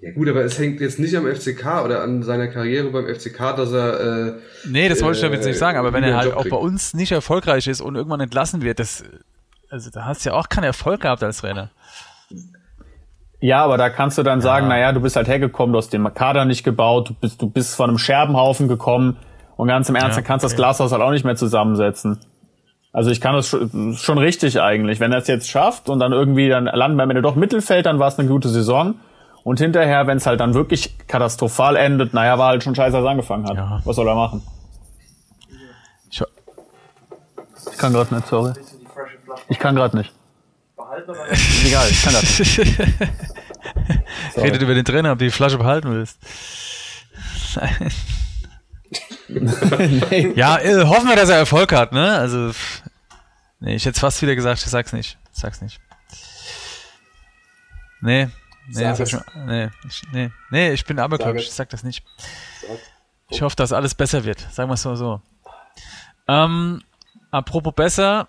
ja 0.00 0.12
gut, 0.12 0.28
aber 0.28 0.44
es 0.44 0.58
hängt 0.58 0.80
jetzt 0.80 0.98
nicht 0.98 1.16
am 1.16 1.26
FCK 1.26 1.84
oder 1.84 2.02
an 2.02 2.22
seiner 2.22 2.48
Karriere 2.48 2.90
beim 2.90 3.06
FCK, 3.06 3.38
dass 3.56 3.72
er... 3.72 4.28
Äh, 4.28 4.32
Nee, 4.68 4.88
das 4.88 5.02
wollte 5.02 5.18
ich 5.18 5.22
damit 5.22 5.42
äh, 5.42 5.48
nicht 5.48 5.58
sagen, 5.58 5.78
aber 5.78 5.92
wenn 5.92 6.02
er 6.02 6.16
halt 6.16 6.34
auch 6.34 6.48
bei 6.48 6.56
uns 6.56 6.94
nicht 6.94 7.12
erfolgreich 7.12 7.68
ist 7.68 7.80
und 7.80 7.94
irgendwann 7.94 8.20
entlassen 8.20 8.62
wird, 8.62 8.80
das. 8.80 9.04
Also 9.68 9.90
da 9.90 10.04
hast 10.04 10.24
du 10.24 10.30
ja 10.30 10.36
auch 10.36 10.48
keinen 10.48 10.64
Erfolg 10.64 11.02
gehabt 11.02 11.22
als 11.22 11.38
Trainer. 11.38 11.70
Ja, 13.40 13.62
aber 13.64 13.76
da 13.76 13.90
kannst 13.90 14.16
du 14.18 14.22
dann 14.22 14.40
sagen, 14.40 14.68
naja, 14.68 14.92
du 14.92 15.00
bist 15.00 15.16
halt 15.16 15.28
hergekommen, 15.28 15.72
du 15.72 15.78
hast 15.78 15.92
den 15.92 16.12
Kader 16.14 16.44
nicht 16.44 16.64
gebaut, 16.64 17.10
du 17.10 17.14
bist, 17.14 17.42
du 17.42 17.50
bist 17.50 17.76
von 17.76 17.90
einem 17.90 17.98
Scherbenhaufen 17.98 18.66
gekommen 18.66 19.16
und 19.56 19.68
ganz 19.68 19.88
im 19.88 19.94
Ernst, 19.94 20.16
Ja, 20.16 20.22
dann 20.22 20.24
kannst 20.24 20.42
du 20.42 20.46
das 20.46 20.52
okay. 20.52 20.62
Glashaus 20.62 20.92
halt 20.92 21.02
auch 21.02 21.10
nicht 21.10 21.24
mehr 21.24 21.36
zusammensetzen. 21.36 22.18
Also 22.92 23.10
ich 23.10 23.20
kann 23.20 23.34
das 23.34 23.48
schon, 23.48 23.94
schon 23.94 24.16
richtig 24.16 24.60
eigentlich. 24.60 25.00
Wenn 25.00 25.12
er 25.12 25.18
es 25.18 25.26
jetzt 25.26 25.50
schafft 25.50 25.90
und 25.90 25.98
dann 25.98 26.12
irgendwie 26.12 26.48
dann 26.48 26.64
landen 26.64 26.96
wir 26.96 27.02
am 27.02 27.10
Ende 27.10 27.20
doch 27.20 27.36
Mittelfeld, 27.36 27.84
dann 27.84 27.98
war 27.98 28.08
es 28.08 28.18
eine 28.18 28.26
gute 28.26 28.48
Saison. 28.48 28.94
Und 29.44 29.60
hinterher, 29.60 30.06
wenn 30.06 30.16
es 30.16 30.26
halt 30.26 30.40
dann 30.40 30.54
wirklich 30.54 30.96
katastrophal 31.06 31.76
endet, 31.76 32.14
naja, 32.14 32.38
war 32.38 32.48
halt 32.48 32.64
schon 32.64 32.74
scheiße, 32.74 32.96
als 32.96 33.04
er 33.04 33.10
angefangen 33.10 33.46
hat. 33.46 33.54
Ja. 33.56 33.80
Was 33.84 33.96
soll 33.96 34.08
er 34.08 34.14
machen? 34.14 34.42
Ich, 36.10 36.22
Ich 37.70 37.78
kann 37.78 37.92
gerade 37.92 38.14
nicht, 38.14 38.26
sorry. 38.26 38.54
Ich 39.48 39.58
kann 39.58 39.76
gerade 39.76 39.96
nicht. 39.96 40.12
Ist 41.30 41.64
egal, 41.66 41.88
ich 41.90 42.02
kann 42.02 42.12
das 42.14 42.38
nicht. 42.38 42.58
redet 44.36 44.62
über 44.62 44.74
den 44.74 44.84
Trainer, 44.84 45.12
ob 45.12 45.18
du 45.18 45.24
die 45.24 45.30
Flasche 45.30 45.58
behalten 45.58 45.90
willst. 45.90 46.18
nee. 49.28 50.32
Ja, 50.36 50.58
äh, 50.58 50.84
hoffen 50.84 51.08
wir, 51.08 51.16
dass 51.16 51.28
er 51.28 51.36
Erfolg 51.38 51.72
hat, 51.72 51.92
ne? 51.92 52.16
Also, 52.16 52.52
nee, 53.60 53.74
ich 53.74 53.84
hätte 53.84 53.98
fast 53.98 54.22
wieder 54.22 54.34
gesagt, 54.34 54.60
ich 54.62 54.70
sag's 54.70 54.92
nicht. 54.92 55.18
Ich 55.34 55.40
sag's 55.40 55.60
nicht. 55.60 55.80
Nee, 58.00 58.28
nee, 58.68 58.94
Sag 58.94 59.00
ich, 59.00 59.12
mal- 59.14 59.24
nee, 59.46 59.68
ich, 59.88 60.02
nee, 60.12 60.30
nee, 60.50 60.72
ich 60.72 60.84
bin 60.84 60.98
abergläubisch, 60.98 61.44
ich 61.46 61.52
sag 61.52 61.68
das 61.70 61.82
nicht. 61.82 62.04
Ich 63.30 63.42
hoffe, 63.42 63.56
dass 63.56 63.72
alles 63.72 63.94
besser 63.94 64.24
wird, 64.24 64.38
sagen 64.52 64.70
wir 64.70 64.74
es 64.74 64.84
mal 64.84 64.96
so. 64.96 65.20
Ähm, 66.28 66.82
apropos 67.30 67.74
besser, 67.74 68.28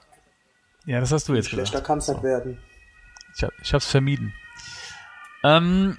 ja, 0.88 1.02
das 1.02 1.12
hast 1.12 1.28
du 1.28 1.36
jetzt 1.36 1.50
Schlechter 1.50 1.74
gesagt. 1.74 1.86
kann 1.86 1.98
es 2.00 2.08
nicht 2.08 2.24
werden. 2.24 2.58
Ich, 3.36 3.44
hab, 3.44 3.52
ich 3.62 3.74
hab's 3.74 3.86
vermieden. 3.86 4.34
Ähm, 5.44 5.98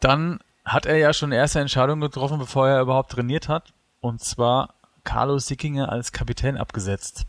dann 0.00 0.40
hat 0.64 0.86
er 0.86 0.96
ja 0.96 1.12
schon 1.12 1.30
erste 1.30 1.60
Entscheidung 1.60 2.00
getroffen, 2.00 2.38
bevor 2.38 2.66
er 2.66 2.80
überhaupt 2.80 3.12
trainiert 3.12 3.48
hat. 3.48 3.74
Und 4.00 4.22
zwar 4.22 4.74
Carlos 5.04 5.46
Sickinger 5.46 5.92
als 5.92 6.12
Kapitän 6.12 6.56
abgesetzt. 6.56 7.26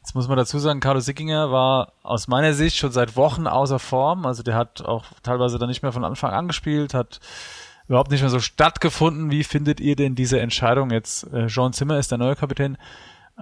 Jetzt 0.00 0.14
muss 0.16 0.26
man 0.26 0.36
dazu 0.36 0.58
sagen, 0.58 0.80
Carlos 0.80 1.04
Sickinger 1.04 1.52
war 1.52 1.92
aus 2.02 2.26
meiner 2.26 2.54
Sicht 2.54 2.76
schon 2.76 2.90
seit 2.90 3.14
Wochen 3.14 3.46
außer 3.46 3.78
Form. 3.78 4.26
Also 4.26 4.42
der 4.42 4.56
hat 4.56 4.82
auch 4.82 5.04
teilweise 5.22 5.58
dann 5.58 5.68
nicht 5.68 5.82
mehr 5.82 5.92
von 5.92 6.04
Anfang 6.04 6.32
an 6.32 6.48
gespielt, 6.48 6.92
hat 6.92 7.20
überhaupt 7.86 8.10
nicht 8.10 8.22
mehr 8.22 8.30
so 8.30 8.40
stattgefunden. 8.40 9.30
Wie 9.30 9.44
findet 9.44 9.78
ihr 9.80 9.94
denn 9.94 10.16
diese 10.16 10.40
Entscheidung 10.40 10.90
jetzt? 10.90 11.32
Äh, 11.32 11.46
Jean 11.46 11.72
Zimmer 11.72 11.98
ist 11.98 12.10
der 12.10 12.18
neue 12.18 12.36
Kapitän. 12.36 12.78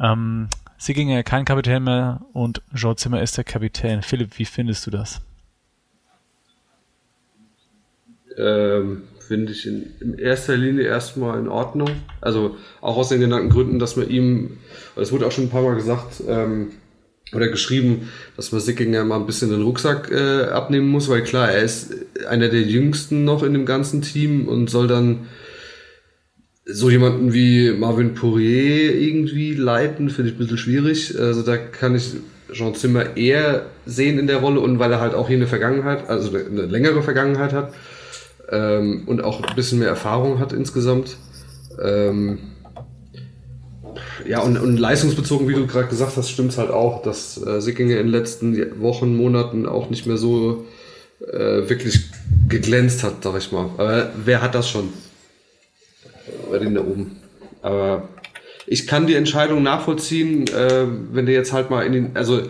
Ähm, 0.00 0.48
Sickinger 0.78 1.22
kein 1.22 1.44
Kapitän 1.44 1.84
mehr 1.84 2.20
und 2.32 2.62
Jean 2.74 2.96
Zimmer 2.96 3.22
ist 3.22 3.36
der 3.36 3.44
Kapitän. 3.44 4.02
Philipp, 4.02 4.38
wie 4.38 4.44
findest 4.44 4.86
du 4.86 4.90
das? 4.90 5.22
ähm, 8.38 9.02
finde 9.18 9.52
ich 9.52 9.66
in, 9.66 9.86
in 10.00 10.18
erster 10.18 10.56
Linie 10.56 10.84
erstmal 10.84 11.38
in 11.38 11.48
Ordnung. 11.48 11.90
Also 12.20 12.56
auch 12.80 12.96
aus 12.96 13.08
den 13.08 13.20
genannten 13.20 13.50
Gründen, 13.50 13.78
dass 13.78 13.96
man 13.96 14.08
ihm, 14.08 14.58
es 14.94 15.12
wurde 15.12 15.26
auch 15.26 15.32
schon 15.32 15.44
ein 15.44 15.50
paar 15.50 15.62
Mal 15.62 15.74
gesagt 15.74 16.22
ähm, 16.28 16.72
oder 17.34 17.48
geschrieben, 17.48 18.08
dass 18.36 18.52
man 18.52 18.60
Sickinger 18.60 19.04
mal 19.04 19.16
ein 19.16 19.26
bisschen 19.26 19.50
den 19.50 19.62
Rucksack 19.62 20.10
äh, 20.12 20.44
abnehmen 20.44 20.88
muss, 20.88 21.08
weil 21.08 21.22
klar, 21.22 21.50
er 21.50 21.62
ist 21.62 21.94
einer 22.28 22.48
der 22.48 22.62
jüngsten 22.62 23.24
noch 23.24 23.42
in 23.42 23.52
dem 23.52 23.66
ganzen 23.66 24.02
Team 24.02 24.46
und 24.46 24.70
soll 24.70 24.86
dann 24.86 25.26
so 26.66 26.90
jemanden 26.90 27.32
wie 27.32 27.70
Marvin 27.70 28.14
Poirier 28.14 28.94
irgendwie 28.94 29.54
leiten, 29.54 30.10
finde 30.10 30.30
ich 30.30 30.36
ein 30.36 30.38
bisschen 30.38 30.58
schwierig. 30.58 31.18
Also 31.18 31.42
da 31.42 31.56
kann 31.56 31.94
ich 31.94 32.14
Jean 32.52 32.74
Zimmer 32.74 33.16
eher 33.16 33.66
sehen 33.86 34.18
in 34.18 34.26
der 34.26 34.38
Rolle 34.38 34.60
und 34.60 34.78
weil 34.80 34.92
er 34.92 35.00
halt 35.00 35.14
auch 35.14 35.28
hier 35.28 35.36
eine 35.36 35.46
Vergangenheit, 35.46 36.08
also 36.08 36.36
eine 36.36 36.66
längere 36.66 37.02
Vergangenheit 37.02 37.52
hat 37.52 37.72
ähm, 38.50 39.04
und 39.06 39.22
auch 39.22 39.42
ein 39.42 39.54
bisschen 39.54 39.78
mehr 39.78 39.88
Erfahrung 39.88 40.40
hat 40.40 40.52
insgesamt. 40.52 41.16
Ähm, 41.80 42.38
ja, 44.26 44.40
und, 44.40 44.58
und 44.58 44.76
leistungsbezogen, 44.76 45.46
wie 45.46 45.54
du 45.54 45.68
gerade 45.68 45.86
gesagt 45.86 46.16
hast, 46.16 46.30
stimmt 46.30 46.56
halt 46.58 46.70
auch, 46.70 47.02
dass 47.02 47.40
äh, 47.44 47.60
Sickinger 47.60 47.98
in 47.98 48.06
den 48.06 48.08
letzten 48.08 48.80
Wochen, 48.80 49.16
Monaten 49.16 49.66
auch 49.66 49.88
nicht 49.88 50.06
mehr 50.06 50.16
so 50.16 50.64
äh, 51.20 51.68
wirklich 51.68 52.10
geglänzt 52.48 53.04
hat, 53.04 53.22
sag 53.22 53.38
ich 53.38 53.52
mal. 53.52 53.70
Aber 53.76 54.10
wer 54.24 54.42
hat 54.42 54.56
das 54.56 54.68
schon? 54.68 54.88
Da 56.50 56.80
oben. 56.80 57.16
Aber 57.62 58.08
ich 58.66 58.86
kann 58.86 59.06
die 59.06 59.14
Entscheidung 59.14 59.62
nachvollziehen, 59.62 60.46
äh, 60.48 60.86
wenn 61.12 61.26
der 61.26 61.34
jetzt 61.34 61.52
halt 61.52 61.70
mal 61.70 61.84
in 61.86 61.92
den, 61.92 62.16
also 62.16 62.42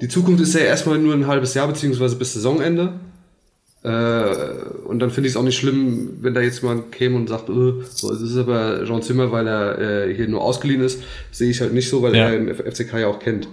die 0.00 0.08
Zukunft 0.08 0.42
ist 0.42 0.54
ja 0.54 0.60
erstmal 0.60 0.98
nur 0.98 1.14
ein 1.14 1.26
halbes 1.26 1.54
Jahr, 1.54 1.66
beziehungsweise 1.68 2.16
bis 2.16 2.34
Saisonende. 2.34 2.94
Äh, 3.82 4.24
und 4.86 4.98
dann 5.00 5.10
finde 5.10 5.28
ich 5.28 5.34
es 5.34 5.36
auch 5.36 5.42
nicht 5.42 5.58
schlimm, 5.58 6.18
wenn 6.22 6.32
da 6.32 6.40
jetzt 6.40 6.62
jemand 6.62 6.90
käme 6.90 7.16
und 7.16 7.28
sagt, 7.28 7.50
äh, 7.50 7.72
so, 7.90 8.10
es 8.12 8.22
ist 8.22 8.36
aber 8.36 8.84
Jean 8.86 9.02
Zimmer, 9.02 9.30
weil 9.30 9.46
er 9.46 9.78
äh, 10.08 10.14
hier 10.14 10.26
nur 10.26 10.40
ausgeliehen 10.40 10.80
ist. 10.82 11.02
Sehe 11.30 11.50
ich 11.50 11.60
halt 11.60 11.74
nicht 11.74 11.90
so, 11.90 12.00
weil 12.02 12.14
Ja. 12.16 12.30
er 12.30 12.38
den 12.38 12.48
FCK 12.54 13.00
ja 13.00 13.08
auch 13.08 13.18
kennt. 13.18 13.46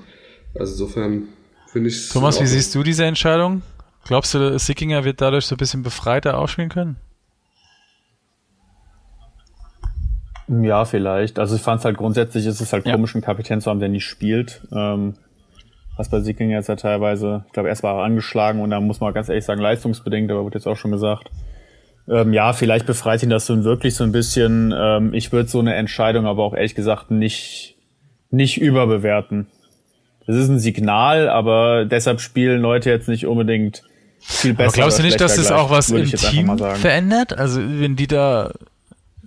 Also 0.57 0.71
insofern 0.73 1.27
finde 1.71 1.89
ich 1.89 2.09
Thomas, 2.09 2.39
wie 2.41 2.45
siehst 2.47 2.73
du 2.75 2.83
diese 2.83 3.03
Entscheidung? 3.03 3.61
Glaubst 4.05 4.33
du, 4.33 4.57
Sickinger 4.57 5.03
wird 5.03 5.19
dadurch 5.21 5.45
so 5.45 5.55
ein 5.55 5.57
bisschen 5.57 5.83
befreiter 5.83 6.37
aufspielen 6.37 6.69
können? 6.69 6.95
Ja, 10.61 10.83
vielleicht. 10.85 11.39
Also 11.39 11.55
ich 11.55 11.61
fand 11.61 11.79
es 11.79 11.85
halt 11.85 11.97
grundsätzlich, 11.97 12.45
ist 12.45 12.59
es 12.59 12.73
halt 12.73 12.85
Ja. 12.85 12.93
komisch, 12.93 13.15
einen 13.15 13.23
Kapitän 13.23 13.61
zu 13.61 13.69
haben, 13.69 13.79
der 13.79 13.89
nicht 13.89 14.03
spielt. 14.05 14.61
Ähm, 14.75 15.13
was 15.97 16.09
bei 16.09 16.19
Sicking 16.19 16.49
jetzt 16.49 16.67
ja 16.67 16.75
teilweise, 16.75 17.43
ich 17.47 17.53
glaube, 17.53 17.69
erst 17.69 17.83
war 17.83 17.99
er 17.99 18.03
angeschlagen 18.03 18.59
und 18.61 18.69
da 18.71 18.79
muss 18.81 18.99
man 18.99 19.13
ganz 19.13 19.29
ehrlich 19.29 19.45
sagen, 19.45 19.61
leistungsbedingt, 19.61 20.29
aber 20.31 20.43
wird 20.43 20.55
jetzt 20.55 20.67
auch 20.67 20.75
schon 20.77 20.91
gesagt. 20.91 21.29
Ähm, 22.09 22.33
ja, 22.33 22.51
vielleicht 22.53 22.85
befreit 22.85 23.23
ihn 23.23 23.29
das 23.29 23.45
so 23.45 23.63
wirklich 23.63 23.95
so 23.95 24.03
ein 24.03 24.11
bisschen. 24.11 24.73
Ähm, 24.75 25.13
ich 25.13 25.31
würde 25.31 25.47
so 25.49 25.59
eine 25.59 25.75
Entscheidung 25.75 26.25
aber 26.25 26.43
auch 26.43 26.53
ehrlich 26.53 26.75
gesagt 26.75 27.11
nicht, 27.11 27.75
nicht 28.29 28.59
überbewerten. 28.59 29.47
Das 30.27 30.35
ist 30.35 30.49
ein 30.49 30.59
Signal, 30.59 31.29
aber 31.29 31.85
deshalb 31.85 32.19
spielen 32.19 32.61
Leute 32.61 32.89
jetzt 32.89 33.07
nicht 33.07 33.25
unbedingt 33.25 33.83
viel 34.19 34.53
besser. 34.53 34.67
Aber 34.69 34.73
glaubst 34.73 34.99
du 34.99 35.03
nicht, 35.03 35.21
dass 35.21 35.35
das 35.35 35.51
auch 35.51 35.69
was 35.69 35.89
im 35.91 36.05
Team 36.05 36.57
verändert? 36.57 37.37
Also 37.37 37.61
wenn 37.61 37.95
die 37.95 38.07
da 38.07 38.51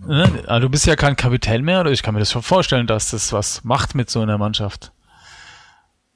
Ne? 0.07 0.29
Also 0.47 0.67
du 0.67 0.71
bist 0.71 0.87
ja 0.87 0.97
kein 0.97 1.17
Kapitän 1.17 1.63
mehr, 1.63 1.81
oder 1.81 1.91
ich 1.91 2.03
kann 2.03 2.15
mir 2.15 2.21
das 2.21 2.31
schon 2.31 2.43
vorstellen, 2.43 2.87
dass 2.87 3.11
das 3.11 3.33
was 3.33 3.65
macht 3.65 3.95
mit 3.95 4.11
so 4.11 4.21
einer 4.21 4.39
Mannschaft. 4.39 4.93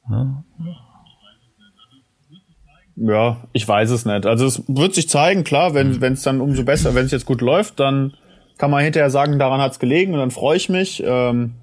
Ne? 0.09 0.45
Ja, 2.97 3.37
ich 3.53 3.67
weiß 3.67 3.91
es 3.91 4.05
nicht. 4.05 4.27
Also 4.27 4.47
es 4.47 4.63
wird 4.67 4.95
sich 4.95 5.09
zeigen, 5.09 5.45
klar, 5.45 5.75
wenn 5.75 6.03
es 6.03 6.23
dann 6.23 6.41
umso 6.41 6.65
besser, 6.65 6.95
wenn 6.95 7.07
es 7.07 7.13
jetzt 7.13 7.27
gut 7.27 7.41
läuft, 7.41 7.79
dann 7.79 8.15
kann 8.59 8.71
man 8.71 8.83
hinterher 8.83 9.11
sagen, 9.11 9.39
daran 9.39 9.61
hat 9.61 9.73
es 9.73 9.79
gelegen 9.79 10.15
und 10.15 10.19
dann 10.19 10.33
freue 10.33 10.57
ich 10.57 10.69
mich. 10.69 11.03
Ähm, 11.07 11.55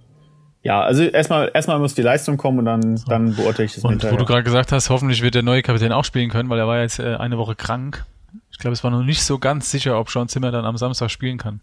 ja, 0.63 0.81
also 0.81 1.03
erstmal 1.03 1.51
erstmal 1.53 1.77
muss 1.77 1.93
die 1.93 2.01
Leistung 2.01 2.37
kommen 2.37 2.59
und 2.59 2.65
dann, 2.65 2.97
so. 2.97 3.05
dann 3.07 3.35
beurteile 3.35 3.65
ich 3.65 3.75
das 3.75 3.83
Und 3.83 3.91
hinterher. 3.91 4.13
wo 4.13 4.17
du 4.17 4.25
gerade 4.25 4.43
gesagt 4.43 4.71
hast, 4.71 4.89
hoffentlich 4.89 5.21
wird 5.21 5.35
der 5.35 5.43
neue 5.43 5.61
Kapitän 5.61 5.91
auch 5.91 6.05
spielen 6.05 6.29
können, 6.29 6.49
weil 6.49 6.57
er 6.57 6.67
war 6.67 6.79
jetzt 6.79 6.99
äh, 6.99 7.15
eine 7.15 7.37
Woche 7.37 7.55
krank. 7.55 8.05
Ich 8.49 8.57
glaube, 8.57 8.73
es 8.73 8.83
war 8.83 8.91
noch 8.91 9.03
nicht 9.03 9.23
so 9.23 9.37
ganz 9.37 9.69
sicher, 9.69 9.99
ob 9.99 10.09
Sean 10.09 10.29
Zimmer 10.29 10.51
dann 10.51 10.63
am 10.63 10.77
Samstag 10.77 11.11
spielen 11.11 11.37
kann 11.37 11.59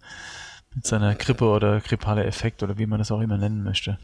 mit 0.75 0.87
seiner 0.87 1.15
Grippe 1.15 1.45
oder 1.47 1.81
grippale 1.81 2.25
Effekt 2.25 2.63
oder 2.63 2.79
wie 2.79 2.87
man 2.87 2.99
das 2.99 3.11
auch 3.11 3.21
immer 3.21 3.39
nennen 3.39 3.63
möchte. 3.63 3.99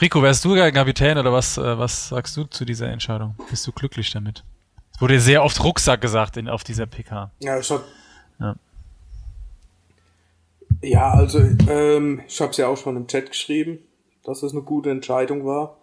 Rico, 0.00 0.22
wärst 0.22 0.44
du 0.44 0.54
Kapitän 0.54 1.18
oder 1.18 1.32
was, 1.32 1.58
äh, 1.58 1.78
was 1.78 2.08
sagst 2.08 2.36
du 2.36 2.44
zu 2.44 2.64
dieser 2.64 2.88
Entscheidung? 2.88 3.34
Bist 3.50 3.66
du 3.66 3.72
glücklich 3.72 4.12
damit? 4.12 4.44
Es 4.94 5.00
wurde 5.00 5.18
sehr 5.18 5.42
oft 5.42 5.62
Rucksack 5.62 6.00
gesagt 6.00 6.36
in, 6.36 6.48
auf 6.48 6.62
dieser 6.62 6.86
PK. 6.86 7.30
Ja, 7.40 7.58
ich 7.58 7.70
hab, 7.70 7.84
ja. 8.38 8.56
ja 10.82 11.10
also 11.10 11.40
ähm, 11.40 12.22
ich 12.28 12.40
habe 12.40 12.52
es 12.52 12.56
ja 12.58 12.68
auch 12.68 12.76
schon 12.76 12.96
im 12.96 13.08
Chat 13.08 13.30
geschrieben, 13.30 13.78
dass 14.24 14.42
es 14.42 14.52
eine 14.52 14.62
gute 14.62 14.90
Entscheidung 14.90 15.44
war. 15.44 15.78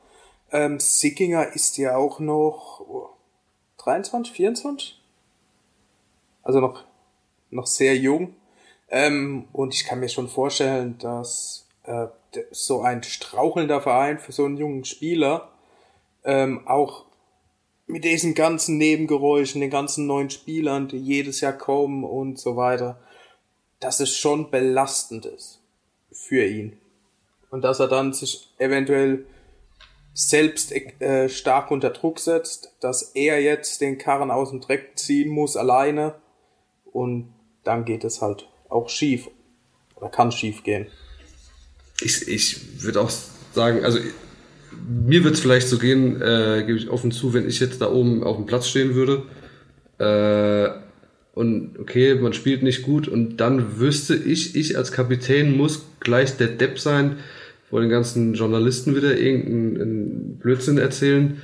Ähm, 0.52 0.80
Sickinger 0.80 1.54
ist 1.54 1.78
ja 1.78 1.98
auch 1.98 2.20
noch 2.20 2.82
oh, 2.88 3.10
23, 3.80 4.34
24? 4.34 5.02
Also 6.44 6.60
noch, 6.62 6.84
noch 7.50 7.68
sehr 7.68 7.98
jung. 7.98 8.36
Ähm, 8.90 9.48
und 9.52 9.74
ich 9.74 9.86
kann 9.86 10.00
mir 10.00 10.10
schon 10.10 10.30
vorstellen, 10.30 10.98
dass 11.00 11.68
äh, 11.84 12.08
so 12.52 12.82
ein 12.82 13.04
strauchelnder 13.04 13.82
Verein 13.82 14.20
für 14.20 14.32
so 14.32 14.46
einen 14.46 14.58
jungen 14.58 14.86
Spieler 14.86 15.50
ähm, 16.24 16.68
auch 16.68 17.06
mit 17.88 18.04
diesen 18.04 18.34
ganzen 18.34 18.78
Nebengeräuschen, 18.78 19.62
den 19.62 19.70
ganzen 19.70 20.08
neuen 20.08 20.30
Spielern, 20.30 20.88
die 20.88 20.98
jedes 20.98 21.42
Jahr 21.42 21.54
kommen 21.54 22.04
und 22.04 22.40
so 22.40 22.56
weiter, 22.56 23.00
dass 23.80 24.00
es 24.00 24.16
schon 24.16 24.50
belastend 24.50 25.26
ist 25.26 25.62
für 26.12 26.46
ihn. 26.46 26.78
Und 27.52 27.62
dass 27.62 27.80
er 27.80 27.88
dann 27.88 28.12
sich 28.12 28.50
eventuell 28.58 29.26
selbst 30.14 30.72
äh, 30.72 31.30
stark 31.30 31.72
unter 31.72 31.90
Druck 31.90 32.20
setzt, 32.20 32.74
dass 32.80 33.12
er 33.16 33.42
jetzt 33.42 33.82
den 33.82 33.98
Karren 33.98 34.32
aus 34.32 34.50
dem 34.50 34.62
Dreck 34.62 34.98
ziehen 34.98 35.30
muss 35.30 35.58
alleine 35.58 36.16
und 36.92 37.34
dann 37.64 37.86
geht 37.86 38.04
es 38.04 38.22
halt 38.22 38.48
auch 38.70 38.90
schief. 38.90 39.28
Oder 39.96 40.10
kann 40.10 40.32
schief 40.32 40.64
gehen. 40.64 40.88
Ich, 42.02 42.28
ich 42.28 42.84
würde 42.84 43.02
auch 43.02 43.12
sagen, 43.54 43.86
also 43.86 44.00
mir 44.88 45.24
wird 45.24 45.36
es 45.36 45.40
vielleicht 45.40 45.68
so 45.68 45.78
gehen, 45.78 46.22
äh, 46.22 46.64
gebe 46.66 46.78
ich 46.78 46.90
offen 46.90 47.12
zu, 47.12 47.34
wenn 47.34 47.48
ich 47.48 47.60
jetzt 47.60 47.82
da 47.82 47.92
oben 47.92 48.24
auf 48.24 48.36
dem 48.36 48.46
Platz 48.46 48.68
stehen 48.68 48.96
würde 48.96 49.24
äh, 49.98 50.70
und 51.34 51.80
okay, 51.80 52.16
man 52.16 52.34
spielt 52.34 52.64
nicht 52.64 52.84
gut 52.84 53.08
und 53.08 53.38
dann 53.38 53.80
wüsste 53.80 54.16
ich, 54.16 54.56
ich 54.56 54.78
als 54.78 54.92
Kapitän 54.92 55.56
muss 55.56 55.86
gleich 56.00 56.38
der 56.38 56.48
Depp 56.48 56.80
sein, 56.80 57.18
vor 57.70 57.82
den 57.82 57.90
ganzen 57.90 58.36
Journalisten 58.36 58.96
wieder 58.96 59.18
irgendeinen 59.18 60.38
Blödsinn 60.38 60.78
erzählen, 60.78 61.42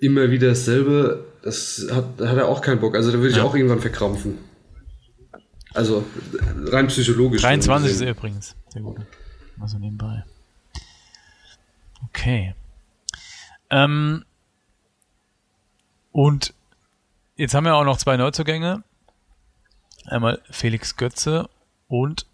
immer 0.00 0.30
wieder 0.30 0.48
dasselbe, 0.48 1.24
das 1.42 1.88
hat, 1.90 2.20
hat 2.20 2.36
er 2.36 2.48
auch 2.48 2.60
keinen 2.60 2.80
Bock, 2.80 2.94
also 2.94 3.10
da 3.10 3.18
würde 3.18 3.30
ich 3.30 3.36
ja. 3.36 3.44
auch 3.44 3.54
irgendwann 3.54 3.80
verkrampfen. 3.80 4.49
Also 5.74 6.04
rein 6.66 6.88
psychologisch. 6.88 7.42
23 7.42 7.90
ist 7.92 8.00
er 8.00 8.10
übrigens. 8.10 8.56
Sehr 8.68 8.82
gut. 8.82 8.98
Also 9.60 9.78
nebenbei. 9.78 10.24
Okay. 12.06 12.54
Ähm, 13.70 14.24
und 16.12 16.54
jetzt 17.36 17.54
haben 17.54 17.64
wir 17.64 17.74
auch 17.74 17.84
noch 17.84 17.98
zwei 17.98 18.16
Neuzugänge. 18.16 18.82
Einmal 20.06 20.40
Felix 20.50 20.96
Götze 20.96 21.48
und 21.88 22.26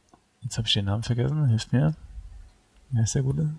jetzt 0.43 0.57
habe 0.57 0.67
ich 0.67 0.75
den 0.75 0.87
Namen 0.87 1.03
vergessen, 1.03 1.49
hilft 1.49 1.73
mir. 1.73 1.95
Wer 2.91 3.03
ist 3.03 3.15
der 3.15 3.23
Gute? 3.23 3.55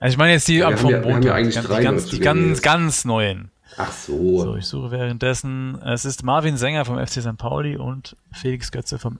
Also 0.00 0.14
ich 0.14 0.18
meine 0.18 0.32
jetzt 0.32 0.48
die 0.48 0.56
ja, 0.56 0.76
vom 0.76 0.90
ja, 0.90 1.00
Montag, 1.00 1.24
ja 1.24 1.62
die, 1.62 1.82
ganz, 1.84 2.06
die 2.06 2.20
ganz, 2.20 2.62
ganz 2.62 3.04
neuen. 3.04 3.50
Ach 3.76 3.92
so. 3.92 4.42
So, 4.42 4.56
ich 4.56 4.66
suche 4.66 4.90
währenddessen. 4.90 5.80
Es 5.82 6.04
ist 6.04 6.22
Marvin 6.22 6.56
Sänger 6.56 6.84
vom 6.84 6.98
FC 6.98 7.22
St. 7.22 7.36
Pauli 7.36 7.76
und 7.76 8.16
Felix 8.32 8.72
Götze 8.72 8.98
vom 8.98 9.18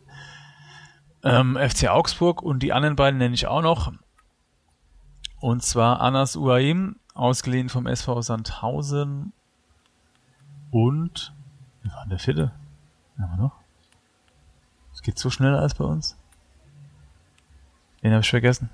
ähm, 1.22 1.56
FC 1.56 1.88
Augsburg 1.88 2.42
und 2.42 2.62
die 2.62 2.72
anderen 2.72 2.96
beiden 2.96 3.18
nenne 3.18 3.34
ich 3.34 3.46
auch 3.46 3.62
noch. 3.62 3.92
Und 5.38 5.62
zwar 5.62 6.00
Anas 6.00 6.36
Uaim, 6.36 6.96
ausgeliehen 7.14 7.68
vom 7.68 7.86
SV 7.86 8.22
Sandhausen 8.22 9.32
und 10.70 11.34
wie 11.82 11.90
war 11.90 12.02
denn 12.02 12.10
der 12.10 12.18
vierte? 12.18 12.52
Haben 13.18 13.36
wir 13.36 13.42
noch? 13.44 13.56
Es 14.92 15.02
geht 15.02 15.18
so 15.18 15.30
schnell 15.30 15.54
als 15.54 15.74
bei 15.74 15.84
uns. 15.84 16.16
Den 18.02 18.12
habe 18.12 18.22
ich 18.22 18.30
vergessen. 18.30 18.70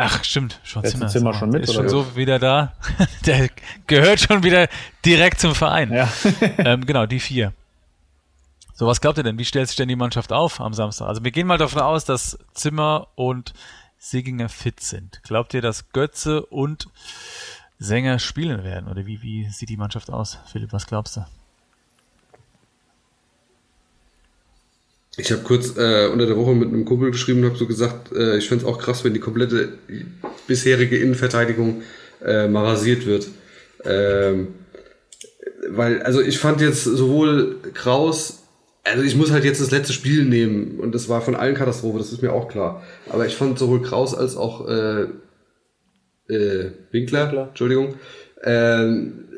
Ach, 0.00 0.22
stimmt. 0.22 0.60
Schon 0.62 0.84
Zimmer, 0.84 1.08
Zimmer 1.08 1.34
schon 1.34 1.50
mit, 1.50 1.64
ist 1.64 1.74
schon 1.74 1.88
so 1.88 2.14
wieder 2.14 2.38
da. 2.38 2.72
Der 3.26 3.50
gehört 3.88 4.20
schon 4.20 4.44
wieder 4.44 4.68
direkt 5.04 5.40
zum 5.40 5.56
Verein. 5.56 5.92
Ja. 5.92 6.08
ähm, 6.58 6.86
genau, 6.86 7.06
die 7.06 7.18
vier. 7.18 7.52
So, 8.74 8.86
was 8.86 9.00
glaubt 9.00 9.18
ihr 9.18 9.24
denn? 9.24 9.38
Wie 9.38 9.44
stellt 9.44 9.66
sich 9.66 9.76
denn 9.76 9.88
die 9.88 9.96
Mannschaft 9.96 10.32
auf 10.32 10.60
am 10.60 10.72
Samstag? 10.72 11.08
Also 11.08 11.24
wir 11.24 11.32
gehen 11.32 11.48
mal 11.48 11.58
davon 11.58 11.82
aus, 11.82 12.04
dass 12.04 12.38
Zimmer 12.54 13.08
und 13.16 13.54
Seginger 13.98 14.48
fit 14.48 14.78
sind. 14.78 15.20
Glaubt 15.24 15.52
ihr, 15.52 15.62
dass 15.62 15.90
Götze 15.90 16.46
und 16.46 16.86
Sänger 17.80 18.20
spielen 18.20 18.62
werden? 18.62 18.88
Oder 18.88 19.04
wie, 19.04 19.20
wie 19.22 19.48
sieht 19.48 19.68
die 19.68 19.76
Mannschaft 19.76 20.10
aus? 20.10 20.38
Philipp, 20.46 20.72
was 20.72 20.86
glaubst 20.86 21.16
du? 21.16 21.26
Ich 25.16 25.32
habe 25.32 25.42
kurz 25.42 25.76
äh, 25.76 26.08
unter 26.12 26.26
der 26.26 26.36
Woche 26.36 26.54
mit 26.54 26.68
einem 26.68 26.84
Kumpel 26.84 27.10
geschrieben 27.10 27.40
und 27.40 27.46
habe 27.46 27.58
so 27.58 27.66
gesagt, 27.66 28.12
äh, 28.12 28.38
ich 28.38 28.48
fände 28.48 28.64
es 28.64 28.70
auch 28.70 28.78
krass, 28.78 29.04
wenn 29.04 29.14
die 29.14 29.20
komplette 29.20 29.70
bisherige 30.46 30.96
Innenverteidigung 30.96 31.82
äh, 32.24 32.46
mal 32.46 32.64
rasiert 32.64 33.04
wird. 33.06 33.28
Ähm, 33.84 34.48
weil, 35.68 36.02
also 36.02 36.20
ich 36.20 36.38
fand 36.38 36.60
jetzt 36.60 36.84
sowohl 36.84 37.56
Kraus, 37.74 38.44
also 38.84 39.02
ich 39.02 39.16
muss 39.16 39.32
halt 39.32 39.44
jetzt 39.44 39.60
das 39.60 39.70
letzte 39.70 39.92
Spiel 39.92 40.24
nehmen 40.24 40.78
und 40.78 40.94
das 40.94 41.08
war 41.08 41.20
von 41.20 41.34
allen 41.34 41.54
Katastrophe, 41.54 41.98
das 41.98 42.12
ist 42.12 42.22
mir 42.22 42.32
auch 42.32 42.48
klar. 42.48 42.82
Aber 43.08 43.26
ich 43.26 43.34
fand 43.34 43.58
sowohl 43.58 43.82
Kraus 43.82 44.14
als 44.14 44.36
auch 44.36 44.68
äh, 44.68 45.02
äh, 46.28 46.70
Winkler, 46.92 47.26
Winkler. 47.26 47.48
Entschuldigung, 47.48 47.94
äh, 48.42 48.86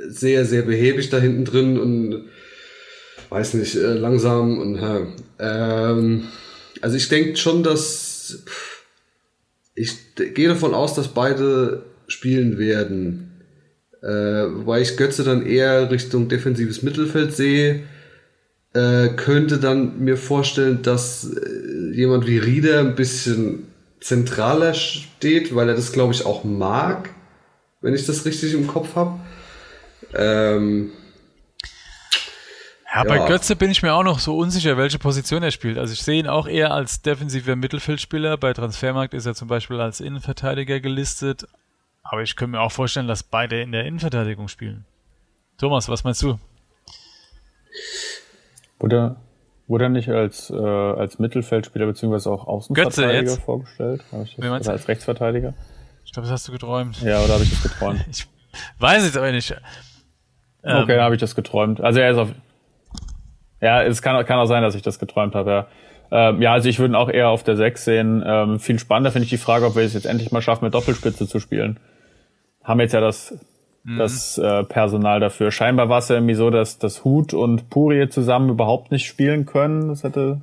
sehr, 0.08 0.44
sehr 0.44 0.62
behäbig 0.62 1.10
da 1.10 1.18
hinten 1.18 1.44
drin 1.44 1.78
und 1.78 2.28
weiß 3.30 3.54
nicht, 3.54 3.76
äh, 3.76 3.94
langsam 3.94 4.58
und 4.58 4.76
äh, 4.76 5.06
ähm, 5.38 6.28
also 6.82 6.96
ich 6.96 7.08
denke 7.08 7.36
schon, 7.36 7.62
dass 7.62 8.42
ich 9.74 10.14
gehe 10.14 10.48
davon 10.48 10.74
aus, 10.74 10.94
dass 10.94 11.08
beide 11.08 11.84
spielen 12.06 12.58
werden. 12.58 13.30
Äh, 14.02 14.06
wobei 14.06 14.80
ich 14.80 14.96
Götze 14.96 15.24
dann 15.24 15.46
eher 15.46 15.90
Richtung 15.90 16.28
defensives 16.28 16.82
Mittelfeld 16.82 17.34
sehe, 17.34 17.84
äh, 18.72 19.08
könnte 19.10 19.58
dann 19.58 20.00
mir 20.00 20.16
vorstellen, 20.16 20.82
dass 20.82 21.24
äh, 21.24 21.94
jemand 21.94 22.26
wie 22.26 22.38
Rieder 22.38 22.80
ein 22.80 22.94
bisschen 22.94 23.66
zentraler 24.00 24.74
steht, 24.74 25.54
weil 25.54 25.68
er 25.68 25.74
das 25.74 25.92
glaube 25.92 26.14
ich 26.14 26.24
auch 26.24 26.44
mag, 26.44 27.10
wenn 27.80 27.94
ich 27.94 28.06
das 28.06 28.24
richtig 28.24 28.54
im 28.54 28.66
Kopf 28.66 28.96
habe. 28.96 29.20
Ähm, 30.14 30.92
ja, 32.94 33.04
bei 33.04 33.26
Götze 33.26 33.56
bin 33.56 33.70
ich 33.70 33.82
mir 33.82 33.94
auch 33.94 34.02
noch 34.02 34.18
so 34.18 34.36
unsicher, 34.36 34.76
welche 34.76 34.98
Position 34.98 35.42
er 35.42 35.50
spielt. 35.50 35.78
Also 35.78 35.92
ich 35.92 36.02
sehe 36.02 36.18
ihn 36.18 36.26
auch 36.26 36.48
eher 36.48 36.72
als 36.72 37.02
defensiver 37.02 37.54
Mittelfeldspieler. 37.56 38.36
Bei 38.36 38.52
Transfermarkt 38.52 39.14
ist 39.14 39.26
er 39.26 39.34
zum 39.34 39.48
Beispiel 39.48 39.80
als 39.80 40.00
Innenverteidiger 40.00 40.80
gelistet. 40.80 41.46
Aber 42.02 42.22
ich 42.22 42.34
könnte 42.34 42.52
mir 42.52 42.60
auch 42.60 42.72
vorstellen, 42.72 43.06
dass 43.06 43.22
beide 43.22 43.60
in 43.60 43.72
der 43.72 43.84
Innenverteidigung 43.84 44.48
spielen. 44.48 44.84
Thomas, 45.58 45.88
was 45.88 46.02
meinst 46.02 46.22
du? 46.22 46.38
Wurde, 48.80 49.16
wurde 49.68 49.84
er 49.84 49.90
nicht 49.90 50.08
als, 50.08 50.50
äh, 50.50 50.56
als 50.56 51.18
Mittelfeldspieler 51.18 51.86
beziehungsweise 51.86 52.30
auch 52.30 52.48
Außenverteidiger 52.48 53.36
vorgestellt? 53.36 54.02
Ich 54.24 54.36
das, 54.36 54.38
oder 54.38 54.72
als 54.72 54.88
Rechtsverteidiger? 54.88 55.54
Ich 56.04 56.12
glaube, 56.12 56.26
das 56.26 56.32
hast 56.32 56.48
du 56.48 56.52
geträumt. 56.52 57.00
Ja, 57.02 57.20
oder 57.22 57.34
habe 57.34 57.44
ich 57.44 57.50
das 57.50 57.62
geträumt? 57.62 58.04
ich 58.10 58.26
weiß 58.78 59.04
es 59.04 59.16
aber 59.16 59.30
nicht. 59.30 59.54
Ähm, 60.64 60.82
okay, 60.82 60.96
dann 60.96 61.04
habe 61.04 61.14
ich 61.14 61.20
das 61.20 61.36
geträumt. 61.36 61.80
Also 61.80 62.00
er 62.00 62.10
ist 62.10 62.16
auf, 62.16 62.30
Ja, 63.60 63.82
es 63.82 64.02
kann, 64.02 64.24
kann 64.24 64.38
auch 64.38 64.46
sein, 64.46 64.62
dass 64.62 64.74
ich 64.74 64.82
das 64.82 64.98
geträumt 64.98 65.34
habe, 65.34 65.50
ja. 65.50 65.66
Ähm, 66.12 66.42
ja, 66.42 66.52
also 66.52 66.68
ich 66.68 66.78
würde 66.78 66.92
ihn 66.92 66.96
auch 66.96 67.08
eher 67.08 67.28
auf 67.28 67.44
der 67.44 67.56
6 67.56 67.84
sehen. 67.84 68.22
Ähm, 68.26 68.58
viel 68.58 68.78
spannender 68.78 69.12
finde 69.12 69.24
ich 69.24 69.30
die 69.30 69.38
Frage, 69.38 69.66
ob 69.66 69.76
wir 69.76 69.82
es 69.82 69.94
jetzt 69.94 70.06
endlich 70.06 70.32
mal 70.32 70.42
schaffen, 70.42 70.64
mit 70.64 70.74
Doppelspitze 70.74 71.28
zu 71.28 71.38
spielen. 71.38 71.78
Haben 72.64 72.80
jetzt 72.80 72.92
ja 72.92 73.00
das, 73.00 73.38
mhm. 73.84 73.98
das 73.98 74.36
äh, 74.38 74.64
Personal 74.64 75.20
dafür. 75.20 75.52
Scheinbar 75.52 75.88
war 75.88 75.98
es 75.98 76.08
ja 76.08 76.16
irgendwie 76.16 76.34
so, 76.34 76.50
dass, 76.50 76.78
dass 76.78 77.04
Hut 77.04 77.32
und 77.32 77.70
Puri 77.70 78.08
zusammen 78.08 78.50
überhaupt 78.50 78.90
nicht 78.90 79.06
spielen 79.06 79.46
können. 79.46 79.88
Das 79.88 80.02
hätte 80.02 80.40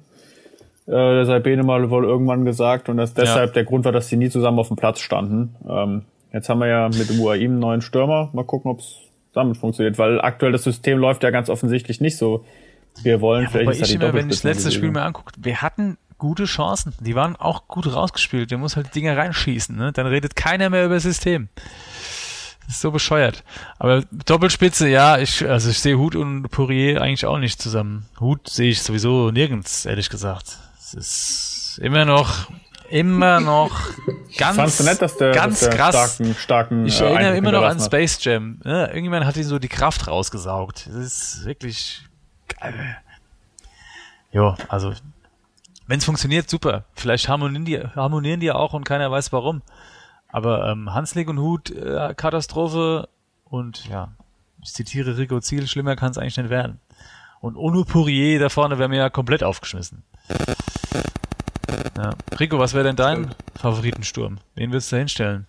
äh, 0.88 0.92
der 0.92 1.26
Saibene 1.26 1.64
mal 1.64 1.90
wohl 1.90 2.06
irgendwann 2.06 2.46
gesagt. 2.46 2.88
Und 2.88 2.98
dass 2.98 3.14
deshalb 3.14 3.50
ja. 3.50 3.54
der 3.56 3.64
Grund 3.66 3.84
war, 3.84 3.92
dass 3.92 4.08
sie 4.08 4.16
nie 4.16 4.30
zusammen 4.30 4.60
auf 4.60 4.70
dem 4.70 4.78
Platz 4.78 5.02
standen. 5.02 5.56
Ähm, 5.68 6.04
jetzt 6.32 6.48
haben 6.48 6.60
wir 6.60 6.68
ja 6.68 6.88
mit 6.88 7.10
dem 7.10 7.20
UAI 7.20 7.44
einen 7.44 7.60
neuen 7.60 7.82
Stürmer. 7.82 8.30
Mal 8.32 8.46
gucken, 8.46 8.72
ob 8.72 8.80
es 8.80 9.00
damit 9.34 9.58
funktioniert. 9.58 10.00
Weil 10.00 10.22
aktuell 10.22 10.54
das 10.54 10.64
System 10.64 10.98
läuft 10.98 11.24
ja 11.24 11.30
ganz 11.30 11.50
offensichtlich 11.50 12.00
nicht 12.00 12.18
so 12.18 12.46
wir 13.04 13.22
wollen 13.22 13.44
ja, 13.44 13.50
vielleicht. 13.50 13.82
Ich 13.82 13.94
immer, 13.94 14.14
wenn 14.14 14.30
ich 14.30 14.36
das 14.36 14.44
letzte 14.44 14.72
Spiel 14.72 14.92
mir 14.92 15.04
anguckt, 15.04 15.36
wir 15.40 15.62
hatten 15.62 15.98
gute 16.18 16.46
Chancen. 16.46 16.94
Die 17.00 17.16
waren 17.16 17.36
auch 17.36 17.68
gut 17.68 17.94
rausgespielt. 17.94 18.52
Der 18.52 18.58
muss 18.58 18.76
halt 18.76 18.88
die 18.88 19.00
Dinger 19.00 19.18
reinschießen. 19.18 19.76
Ne? 19.76 19.92
Dann 19.92 20.08
redet 20.08 20.36
keiner 20.36 20.70
mehr 20.70 20.86
über 20.86 20.96
das 20.96 21.04
System. 21.04 21.50
Das 22.66 22.76
ist 22.76 22.82
so 22.82 22.92
bescheuert. 22.92 23.44
Aber 23.80 24.04
Doppelspitze, 24.26 24.90
ja, 24.90 25.18
ich, 25.18 25.48
also 25.48 25.70
ich 25.70 25.80
sehe 25.80 25.98
Hut 25.98 26.16
und 26.16 26.50
Poirier 26.50 27.02
eigentlich 27.02 27.26
auch 27.26 27.38
nicht 27.38 27.62
zusammen. 27.62 28.08
Hut 28.20 28.50
sehe 28.50 28.70
ich 28.70 28.82
sowieso 28.82 29.32
nirgends, 29.32 29.86
ehrlich 29.86 30.10
gesagt. 30.10 30.58
Es 30.78 30.94
ist 30.94 31.80
immer 31.82 32.04
noch, 32.04 32.50
immer 32.90 33.40
noch 33.40 33.72
ganz, 34.38 34.58
Fandst 34.58 34.82
du 34.82 34.84
nett, 34.84 35.02
dass 35.02 35.16
der, 35.16 35.32
ganz 35.32 35.62
dass 35.62 35.70
der 35.70 35.78
krass. 35.78 35.96
Starken, 35.96 36.36
starken, 36.36 36.86
ich 36.86 37.00
erinnere 37.00 37.36
äh, 37.36 37.38
immer 37.38 37.54
noch 37.54 37.64
an 37.64 37.80
Space 37.80 38.22
Jam. 38.22 38.60
Ne? 38.66 38.88
Irgendjemand 38.88 39.26
hat 39.26 39.38
ihn 39.38 39.44
so 39.44 39.60
die 39.60 39.70
Kraft 39.70 40.08
rausgesaugt. 40.08 40.88
Das 40.88 40.96
ist 40.98 41.46
wirklich 41.46 42.02
Jo, 44.32 44.56
also 44.68 44.94
wenn 45.88 46.00
es 46.00 46.06
funktioniert, 46.06 46.50
super. 46.50 46.84
Vielleicht 46.94 47.30
harmonieren 47.30 47.66
die, 47.66 47.80
harmonieren 47.80 48.42
die 48.42 48.52
auch 48.52 48.74
und 48.74 48.84
keiner 48.84 49.10
weiß 49.10 49.32
warum. 49.32 49.62
Aber 50.28 50.70
ähm, 50.70 50.94
Hanslik 50.94 51.30
und 51.30 51.40
Hut, 51.40 51.72
äh, 51.72 52.14
Katastrophe 52.14 53.08
und 53.46 53.88
ja, 53.88 54.10
ich 54.62 54.74
zitiere 54.74 55.18
Rico 55.18 55.40
Ziel, 55.40 55.66
schlimmer 55.68 55.96
kann 55.96 56.12
es 56.12 56.18
eigentlich 56.18 56.38
nicht 56.38 56.50
werden. 56.50 56.82
Und 57.40 57.56
Onu 57.56 57.86
Pourier 57.86 58.40
da 58.40 58.50
vorne 58.50 58.78
wäre 58.78 58.90
mir 58.90 58.98
ja 58.98 59.10
komplett 59.10 59.44
aufgeschmissen. 59.44 60.04
Ja. 61.98 62.14
Rico, 62.38 62.60
was 62.60 62.74
wäre 62.74 62.84
denn 62.84 62.96
dein 62.96 63.34
Favoritensturm? 63.56 64.40
Wen 64.56 64.72
würdest 64.72 64.92
du 64.92 64.96
da 64.96 65.00
hinstellen? 65.00 65.48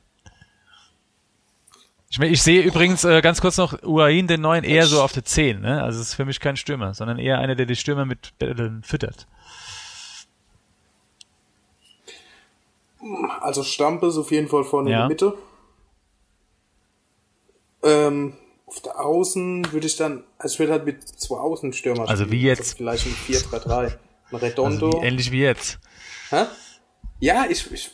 Ich, 2.11 2.19
ich 2.19 2.43
sehe 2.43 2.63
übrigens 2.63 3.05
äh, 3.05 3.21
ganz 3.21 3.41
kurz 3.41 3.59
noch 3.59 3.83
Uain, 3.83 4.27
den 4.27 4.41
neuen, 4.41 4.65
eher 4.65 4.87
so 4.87 5.03
auf 5.03 5.13
der 5.13 5.25
10. 5.25 5.61
Ne? 5.61 5.83
Also 5.83 6.01
es 6.01 6.09
ist 6.09 6.15
für 6.15 6.25
mich 6.25 6.41
kein 6.41 6.57
Stürmer, 6.57 6.95
sondern 6.95 7.19
eher 7.19 7.39
einer, 7.39 7.55
der 7.55 7.67
die 7.67 7.77
Stürmer 7.77 8.07
mit 8.07 8.37
Bällen 8.39 8.83
füttert. 8.83 9.27
Also 13.41 13.63
Stampe 13.63 14.07
ist 14.07 14.17
auf 14.17 14.31
jeden 14.31 14.49
Fall 14.49 14.65
vorne 14.65 14.91
ja. 14.91 14.97
in 14.97 15.01
der 15.01 15.09
Mitte. 15.09 15.39
Ähm, 17.83 18.35
auf 18.67 18.81
der 18.81 19.01
Außen 19.01 19.73
würde 19.73 19.87
ich 19.87 19.97
dann, 19.97 20.25
also 20.39 20.55
ich 20.55 20.59
würde 20.59 20.73
halt 20.73 20.85
mit 20.85 21.07
zwei 21.07 21.37
Außenstürmer 21.37 22.09
Also 22.09 22.31
wie 22.31 22.43
jetzt? 22.43 22.61
Also 22.61 22.77
vielleicht 22.77 23.07
ein 23.07 23.13
4-3-3. 23.13 23.99
Ein 24.31 24.37
Redondo. 24.37 24.87
Also 24.87 25.03
wie, 25.03 25.07
ähnlich 25.07 25.31
wie 25.31 25.43
jetzt. 25.43 25.79
Hä? 26.31 26.45
Ja, 27.21 27.47
ich, 27.49 27.71
ich, 27.73 27.91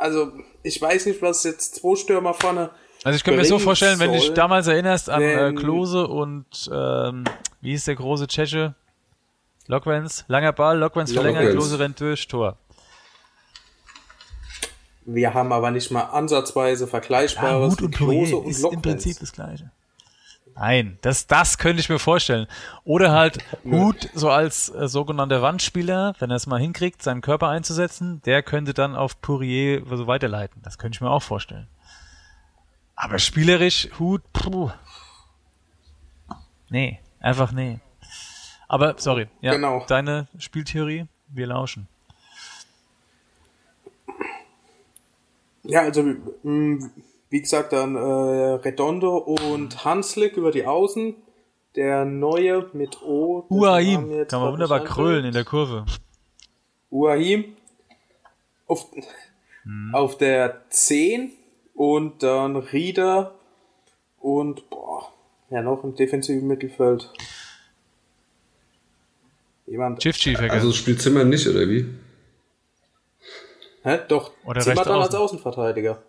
also 0.00 0.32
ich 0.62 0.80
weiß 0.80 1.06
nicht, 1.06 1.20
was 1.22 1.44
jetzt 1.44 1.76
zwei 1.76 1.94
Stürmer 1.94 2.34
vorne. 2.34 2.70
Also 3.04 3.16
ich 3.16 3.24
könnte 3.24 3.40
mir 3.40 3.46
so 3.46 3.58
vorstellen, 3.58 3.98
wenn 4.00 4.12
du 4.12 4.18
dich 4.18 4.32
damals 4.32 4.66
erinnerst 4.66 5.08
an 5.08 5.22
äh, 5.22 5.52
Klose 5.52 6.06
und 6.06 6.70
ähm, 6.72 7.24
wie 7.60 7.70
hieß 7.70 7.84
der 7.84 7.96
große 7.96 8.26
Tscheche? 8.26 8.74
Lokwens, 9.66 10.24
langer 10.26 10.52
Ball, 10.52 10.78
Lokwens 10.78 11.12
verlängert, 11.12 11.52
Klose 11.52 11.78
rennt 11.78 12.00
durch, 12.00 12.26
Tor. 12.26 12.56
Wir 15.04 15.32
haben 15.32 15.52
aber 15.52 15.70
nicht 15.70 15.90
mal 15.90 16.02
ansatzweise 16.02 16.86
vergleichbares 16.86 17.76
ja, 17.78 17.84
und 17.84 17.94
Klose 17.94 18.36
und 18.36 18.50
ist 18.50 18.64
im 18.64 18.82
Prinzip 18.82 19.18
das 19.20 19.32
gleiche. 19.32 19.70
Nein, 20.54 20.98
das, 21.00 21.26
das 21.26 21.58
könnte 21.58 21.80
ich 21.80 21.88
mir 21.88 21.98
vorstellen. 21.98 22.46
Oder 22.84 23.12
halt 23.12 23.38
Hut 23.64 24.10
so 24.14 24.30
als 24.30 24.68
äh, 24.68 24.88
sogenannter 24.88 25.42
Wandspieler, 25.42 26.14
wenn 26.18 26.30
er 26.30 26.36
es 26.36 26.46
mal 26.46 26.60
hinkriegt, 26.60 27.02
seinen 27.02 27.20
Körper 27.22 27.48
einzusetzen, 27.48 28.20
der 28.26 28.42
könnte 28.42 28.74
dann 28.74 28.94
auf 28.94 29.20
Pourier 29.20 29.82
so 29.86 30.06
weiterleiten. 30.06 30.60
Das 30.62 30.78
könnte 30.78 30.96
ich 30.96 31.00
mir 31.00 31.10
auch 31.10 31.22
vorstellen. 31.22 31.66
Aber 32.94 33.18
spielerisch, 33.18 33.88
Hut, 33.98 34.22
puh. 34.32 34.70
Nee, 36.68 37.00
einfach 37.20 37.52
nee. 37.52 37.80
Aber, 38.68 38.94
sorry, 38.98 39.28
ja, 39.40 39.52
genau. 39.54 39.84
deine 39.88 40.28
Spieltheorie, 40.38 41.06
wir 41.28 41.46
lauschen. 41.46 41.88
Ja, 45.62 45.80
also, 45.80 46.02
mh, 46.42 46.90
wie 47.30 47.40
gesagt, 47.40 47.72
dann 47.72 47.96
äh, 47.96 48.00
Redondo 48.00 49.16
und 49.16 49.84
Hanslik 49.84 50.36
über 50.36 50.50
die 50.50 50.66
Außen. 50.66 51.14
Der 51.76 52.04
neue 52.04 52.68
mit 52.72 53.00
O. 53.00 53.46
Uahim. 53.48 54.26
Kann 54.26 54.40
man 54.40 54.52
wunderbar 54.52 54.82
krölen 54.82 55.24
in 55.24 55.32
der 55.32 55.44
Kurve. 55.44 55.86
Uahim. 56.90 57.56
Auf, 58.66 58.86
hm. 59.62 59.94
auf 59.94 60.18
der 60.18 60.62
10 60.70 61.30
und 61.74 62.24
dann 62.24 62.56
Rieder 62.56 63.34
und 64.18 64.68
boah, 64.68 65.12
ja 65.50 65.62
noch 65.62 65.82
im 65.84 65.94
defensiven 65.94 66.46
Mittelfeld. 66.48 67.10
Jemand. 69.66 70.00
Chief 70.00 70.16
Chief, 70.16 70.38
also 70.40 70.72
spielt 70.72 71.00
Zimmer 71.00 71.22
nicht, 71.22 71.46
oder 71.46 71.68
wie? 71.68 71.86
Hä? 73.82 74.00
Doch. 74.08 74.32
Oder 74.44 74.60
Zimmer 74.60 74.84
dann 74.84 75.00
als 75.00 75.14
Außenverteidiger. 75.14 76.02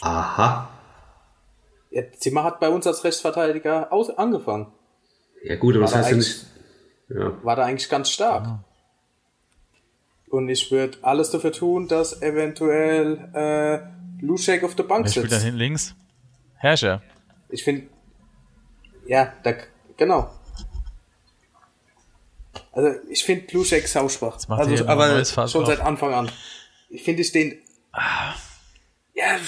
Aha. 0.00 0.68
Ja, 1.90 2.02
Zimmer 2.18 2.44
hat 2.44 2.60
bei 2.60 2.68
uns 2.68 2.86
als 2.86 3.04
Rechtsverteidiger 3.04 3.92
aus 3.92 4.10
angefangen. 4.10 4.72
Ja 5.44 5.56
gut, 5.56 5.74
aber 5.76 5.84
war 5.84 5.90
das 5.90 5.98
heißt 5.98 6.10
ja 6.10 6.16
nicht... 6.16 6.46
Ja. 7.08 7.44
War 7.44 7.56
da 7.56 7.64
eigentlich 7.64 7.88
ganz 7.88 8.10
stark. 8.10 8.46
Ja. 8.46 8.64
Und 10.30 10.48
ich 10.48 10.70
würde 10.70 10.96
alles 11.02 11.30
dafür 11.30 11.52
tun, 11.52 11.88
dass 11.88 12.22
eventuell 12.22 13.28
äh, 13.34 14.24
Luschek 14.24 14.64
auf 14.64 14.74
der 14.74 14.84
Bank 14.84 15.04
Wer 15.04 15.10
sitzt. 15.10 15.26
spielt 15.26 15.32
dann 15.32 15.42
hinten 15.42 15.58
links? 15.58 15.94
Herrscher. 16.54 17.02
Ich 17.50 17.64
finde... 17.64 17.88
Ja, 19.06 19.32
da, 19.42 19.52
genau. 19.96 20.30
Also 22.70 22.98
ich 23.10 23.24
finde 23.24 23.52
Luschek 23.52 23.86
sauschwach. 23.86 24.38
Also, 24.48 24.86
aber 24.86 25.22
schon 25.24 25.66
seit 25.66 25.80
Anfang 25.80 26.14
an. 26.14 26.32
Ich 26.88 27.02
finde 27.02 27.20
ich 27.20 27.32
den... 27.32 27.58
Ah. 27.92 28.32
Ja, 29.14 29.38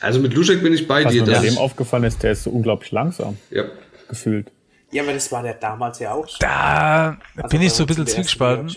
also 0.00 0.20
mit 0.20 0.34
Luschek 0.34 0.62
bin 0.62 0.72
ich 0.72 0.86
bei 0.86 1.04
Was 1.04 1.12
dir. 1.12 1.26
Was 1.26 1.42
mir 1.42 1.50
dem 1.50 1.58
aufgefallen 1.58 2.04
ist, 2.04 2.22
der 2.22 2.32
ist 2.32 2.44
so 2.44 2.50
unglaublich 2.50 2.92
langsam. 2.92 3.38
Ja. 3.50 3.64
Gefühlt. 4.08 4.52
Ja, 4.92 5.02
aber 5.02 5.12
das 5.12 5.32
war 5.32 5.42
der 5.42 5.54
damals 5.54 5.98
ja 5.98 6.12
auch 6.12 6.28
schon. 6.28 6.38
Da 6.40 7.18
also 7.36 7.48
bin 7.48 7.62
ich 7.62 7.72
so 7.72 7.84
ein 7.84 7.86
bisschen 7.86 8.06
zwiegespalten. 8.06 8.74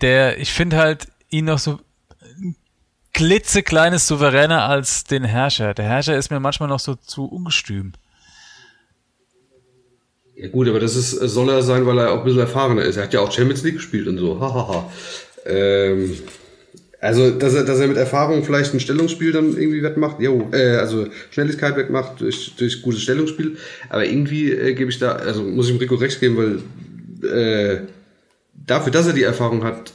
Der, 0.00 0.38
ich 0.38 0.52
finde 0.52 0.76
halt 0.76 1.08
ihn 1.28 1.44
noch 1.44 1.58
so 1.58 1.80
klitzekleines 3.12 4.06
souveräner 4.06 4.64
als 4.64 5.04
den 5.04 5.24
Herrscher. 5.24 5.74
Der 5.74 5.84
Herrscher 5.84 6.16
ist 6.16 6.30
mir 6.30 6.40
manchmal 6.40 6.68
noch 6.68 6.80
so 6.80 6.94
zu 6.94 7.26
ungestüm. 7.26 7.92
Ja 10.34 10.48
gut, 10.48 10.68
aber 10.68 10.78
das 10.78 10.94
ist, 10.94 11.10
soll 11.10 11.48
er 11.50 11.62
sein, 11.62 11.84
weil 11.84 11.98
er 11.98 12.12
auch 12.12 12.18
ein 12.18 12.24
bisschen 12.24 12.40
erfahrener 12.40 12.82
ist. 12.82 12.96
Er 12.96 13.04
hat 13.04 13.12
ja 13.12 13.20
auch 13.20 13.32
Champions 13.32 13.62
League 13.64 13.74
gespielt 13.74 14.06
und 14.06 14.18
so. 14.18 14.40
Hahaha. 14.40 14.90
ähm, 15.46 16.18
also, 17.00 17.30
dass 17.30 17.54
er, 17.54 17.64
dass 17.64 17.78
er 17.78 17.86
mit 17.86 17.96
Erfahrung 17.96 18.42
vielleicht 18.42 18.74
ein 18.74 18.80
Stellungsspiel 18.80 19.30
dann 19.30 19.56
irgendwie 19.56 19.82
wettmacht, 19.82 20.20
jo, 20.20 20.48
äh, 20.52 20.76
also 20.76 21.06
Schnelligkeit 21.30 21.76
wettmacht 21.76 22.20
durch, 22.20 22.56
durch 22.56 22.82
gutes 22.82 23.02
Stellungsspiel. 23.02 23.56
Aber 23.88 24.04
irgendwie 24.04 24.50
äh, 24.50 24.74
gebe 24.74 24.90
ich 24.90 24.98
da, 24.98 25.12
also 25.12 25.42
muss 25.42 25.66
ich 25.66 25.72
dem 25.72 25.78
Rico 25.78 25.94
recht 25.94 26.18
geben, 26.18 26.36
weil 26.36 27.30
äh, 27.30 27.86
dafür, 28.52 28.90
dass 28.90 29.06
er 29.06 29.12
die 29.12 29.22
Erfahrung 29.22 29.62
hat, 29.62 29.92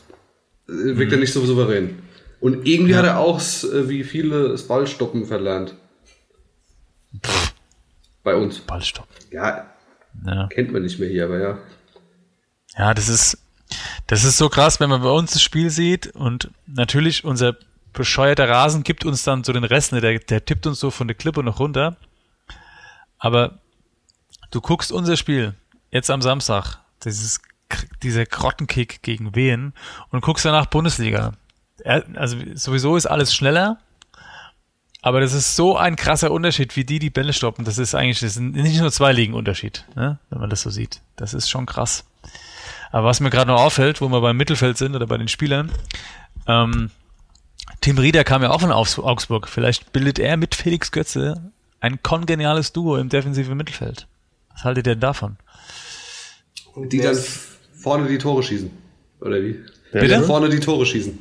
äh, 0.69 0.95
wirkt 0.97 1.11
mhm. 1.11 1.17
er 1.17 1.19
nicht 1.19 1.33
so 1.33 1.45
souverän. 1.45 1.99
Und 2.39 2.65
irgendwie 2.65 2.93
ja. 2.93 2.99
hat 2.99 3.05
er 3.05 3.19
auch, 3.19 3.39
äh, 3.39 3.89
wie 3.89 4.05
viele, 4.05 4.49
das 4.49 4.63
Ballstoppen 4.63 5.25
verlernt. 5.25 5.75
Bei 8.23 8.35
uns. 8.35 8.59
Ballstoppen. 8.59 9.13
Ja, 9.29 9.73
ja. 10.25 10.47
Kennt 10.47 10.71
man 10.71 10.83
nicht 10.83 10.99
mehr 10.99 11.09
hier, 11.09 11.25
aber 11.25 11.39
ja. 11.39 11.57
Ja, 12.77 12.93
das 12.93 13.09
ist, 13.09 13.42
das 14.07 14.23
ist 14.23 14.38
so 14.38 14.49
krass, 14.49 14.79
wenn 14.79 14.89
man 14.89 15.01
bei 15.01 15.09
uns 15.09 15.33
das 15.33 15.41
Spiel 15.41 15.69
sieht 15.69 16.07
und 16.07 16.51
natürlich 16.67 17.23
unser 17.23 17.55
bescheuerter 17.93 18.49
Rasen 18.49 18.83
gibt 18.83 19.05
uns 19.05 19.23
dann 19.23 19.43
so 19.43 19.53
den 19.53 19.63
Rest, 19.63 19.91
ne, 19.91 20.01
der, 20.01 20.19
der 20.19 20.43
tippt 20.45 20.65
uns 20.65 20.79
so 20.79 20.91
von 20.91 21.07
der 21.07 21.15
Klippe 21.15 21.43
noch 21.43 21.59
runter. 21.59 21.95
Aber 23.19 23.59
du 24.51 24.62
guckst 24.62 24.91
unser 24.91 25.15
Spiel 25.15 25.53
jetzt 25.91 26.09
am 26.09 26.21
Samstag, 26.21 26.79
dieses, 27.05 27.39
dieser 28.01 28.25
Grottenkick 28.25 29.03
gegen 29.03 29.36
Wien 29.36 29.73
und 30.09 30.21
guckst 30.21 30.43
danach 30.45 30.65
Bundesliga. 30.65 31.33
Also 31.86 32.38
sowieso 32.55 32.95
ist 32.95 33.05
alles 33.05 33.33
schneller, 33.33 33.79
Aber 35.05 35.19
das 35.19 35.33
ist 35.33 35.57
so 35.57 35.75
ein 35.75 35.97
krasser 35.97 36.31
Unterschied, 36.31 36.77
wie 36.77 36.86
die 36.86 36.97
die 36.97 37.09
Bälle 37.09 37.33
stoppen. 37.33 37.65
Das 37.65 37.77
ist 37.77 37.93
eigentlich 37.93 38.21
das 38.21 38.38
ist 38.38 38.39
nicht 38.39 38.79
nur 38.79 38.91
zwei 38.91 39.12
Ligen 39.12 39.33
Unterschied, 39.33 39.86
ne? 39.95 40.17
wenn 40.29 40.39
man 40.39 40.49
das 40.49 40.62
so 40.62 40.69
sieht. 40.69 41.01
Das 41.17 41.33
ist 41.33 41.49
schon 41.49 41.65
krass. 41.65 42.05
Aber 42.93 43.08
was 43.08 43.19
mir 43.19 43.32
gerade 43.32 43.49
noch 43.51 43.60
auffällt, 43.60 44.01
wo 44.01 44.08
wir 44.10 44.21
beim 44.21 44.38
Mittelfeld 44.38 44.77
sind 44.77 44.95
oder 44.95 45.08
bei 45.08 45.17
den 45.17 45.27
Spielern, 45.27 45.71
ähm, 46.47 46.91
Tim 47.82 47.97
Rieder 47.97 48.23
kam 48.23 48.43
ja 48.43 48.51
auch 48.51 48.62
von 48.62 48.71
Augsburg. 48.71 49.47
Vielleicht 49.49 49.91
bildet 49.91 50.19
er 50.19 50.38
mit 50.38 50.53
Felix 50.53 50.91
Götze 50.91 51.51
ein 51.79 52.03
kongeniales 52.03 52.71
Duo 52.71 52.95
im 52.97 53.10
defensiven 53.10 53.58
Mittelfeld. 53.58 54.08
Was 54.53 54.63
haltet 54.63 54.86
ihr 54.86 54.93
denn 54.93 54.99
davon? 54.99 55.38
Die 56.75 56.99
dann 56.99 57.17
vorne 57.75 58.08
die 58.08 58.19
Tore 58.19 58.43
schießen. 58.43 58.69
Oder 59.21 59.41
wie? 59.41 59.60
Bitte? 59.91 60.21
Vorne 60.23 60.49
die 60.49 60.60
Tore 60.60 60.86
schießen. 60.86 61.17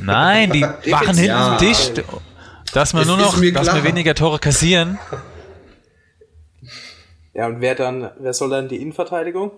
Nein, 0.00 0.52
die 0.52 0.60
machen 0.90 1.16
hinten 1.16 1.24
Ja. 1.24 1.56
dicht, 1.56 2.04
dass 2.74 2.92
wir 2.92 3.06
nur 3.06 3.16
noch, 3.16 3.40
dass 3.40 3.74
wir 3.74 3.82
weniger 3.82 4.14
Tore 4.14 4.38
kassieren. 4.38 4.98
Ja, 7.32 7.46
und 7.46 7.62
wer 7.62 7.74
dann, 7.74 8.10
wer 8.18 8.34
soll 8.34 8.50
dann 8.50 8.68
die 8.68 8.76
Innenverteidigung? 8.76 9.52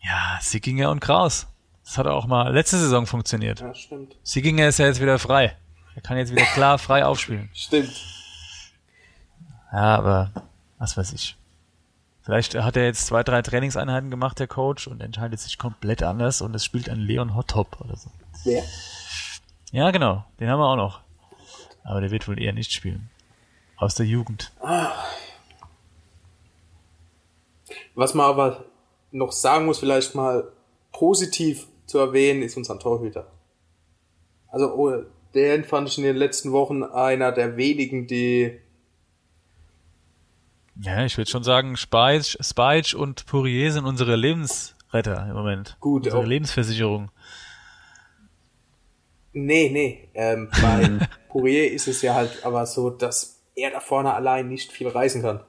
Ja, 0.00 0.38
Sickinger 0.40 0.90
und 0.90 1.00
Kraus. 1.00 1.46
Das 1.84 1.98
hat 1.98 2.06
auch 2.06 2.26
mal 2.26 2.52
letzte 2.52 2.78
Saison 2.78 3.06
funktioniert. 3.06 3.60
Ja, 3.60 3.74
stimmt. 3.74 4.16
Sickinger 4.22 4.68
ist 4.68 4.78
ja 4.78 4.86
jetzt 4.86 5.00
wieder 5.00 5.18
frei. 5.18 5.56
Er 5.94 6.02
kann 6.02 6.16
jetzt 6.18 6.30
wieder 6.30 6.44
klar 6.44 6.78
frei 6.78 7.04
aufspielen. 7.04 7.50
Stimmt. 7.54 7.92
Ja, 9.72 9.96
aber 9.96 10.30
was 10.78 10.96
weiß 10.96 11.12
ich. 11.12 11.36
Vielleicht 12.22 12.54
hat 12.54 12.76
er 12.76 12.84
jetzt 12.84 13.06
zwei, 13.06 13.22
drei 13.22 13.40
Trainingseinheiten 13.40 14.10
gemacht, 14.10 14.38
der 14.38 14.46
Coach, 14.46 14.86
und 14.86 15.00
entscheidet 15.00 15.40
sich 15.40 15.56
komplett 15.56 16.02
anders 16.02 16.42
und 16.42 16.54
es 16.54 16.62
spielt 16.62 16.90
ein 16.90 16.98
Leon 16.98 17.34
Hottop 17.34 17.80
oder 17.80 17.96
so. 17.96 18.10
Wer? 18.44 18.62
Ja, 19.72 19.90
genau. 19.90 20.24
Den 20.38 20.50
haben 20.50 20.60
wir 20.60 20.66
auch 20.66 20.76
noch. 20.76 21.00
Aber 21.84 22.02
der 22.02 22.10
wird 22.10 22.28
wohl 22.28 22.38
eher 22.38 22.52
nicht 22.52 22.72
spielen. 22.72 23.08
Aus 23.76 23.94
der 23.94 24.04
Jugend. 24.04 24.52
Was 27.94 28.12
man 28.12 28.26
aber 28.26 28.66
noch 29.10 29.32
sagen 29.32 29.66
muss, 29.66 29.78
vielleicht 29.78 30.14
mal 30.14 30.50
positiv 30.92 31.66
zu 31.86 31.98
erwähnen, 31.98 32.42
ist 32.42 32.56
unser 32.56 32.78
Torhüter. 32.78 33.30
Also, 34.48 34.74
oh, 34.74 35.02
den 35.34 35.64
fand 35.64 35.88
ich 35.88 35.98
in 35.98 36.04
den 36.04 36.16
letzten 36.16 36.52
Wochen 36.52 36.82
einer 36.82 37.32
der 37.32 37.56
wenigen, 37.56 38.06
die, 38.06 38.58
Ja, 40.80 41.04
ich 41.04 41.16
würde 41.18 41.30
schon 41.30 41.42
sagen, 41.44 41.76
Speich, 41.76 42.36
Speich 42.40 42.94
und 42.94 43.26
Pourier 43.26 43.72
sind 43.72 43.84
unsere 43.84 44.16
Lebensretter 44.16 45.26
im 45.28 45.34
Moment. 45.34 45.76
Gut, 45.80 46.04
unsere 46.04 46.22
auch- 46.22 46.26
Lebensversicherung. 46.26 47.10
nee, 49.32 49.68
nee, 49.70 50.08
ähm, 50.14 50.48
bei 50.62 51.06
Poirier 51.28 51.70
ist 51.72 51.88
es 51.88 52.02
ja 52.02 52.14
halt 52.14 52.44
aber 52.44 52.66
so, 52.66 52.90
dass 52.90 53.40
er 53.54 53.70
da 53.70 53.80
vorne 53.80 54.14
allein 54.14 54.48
nicht 54.48 54.72
viel 54.72 54.88
reißen 54.88 55.22
kann. 55.22 55.40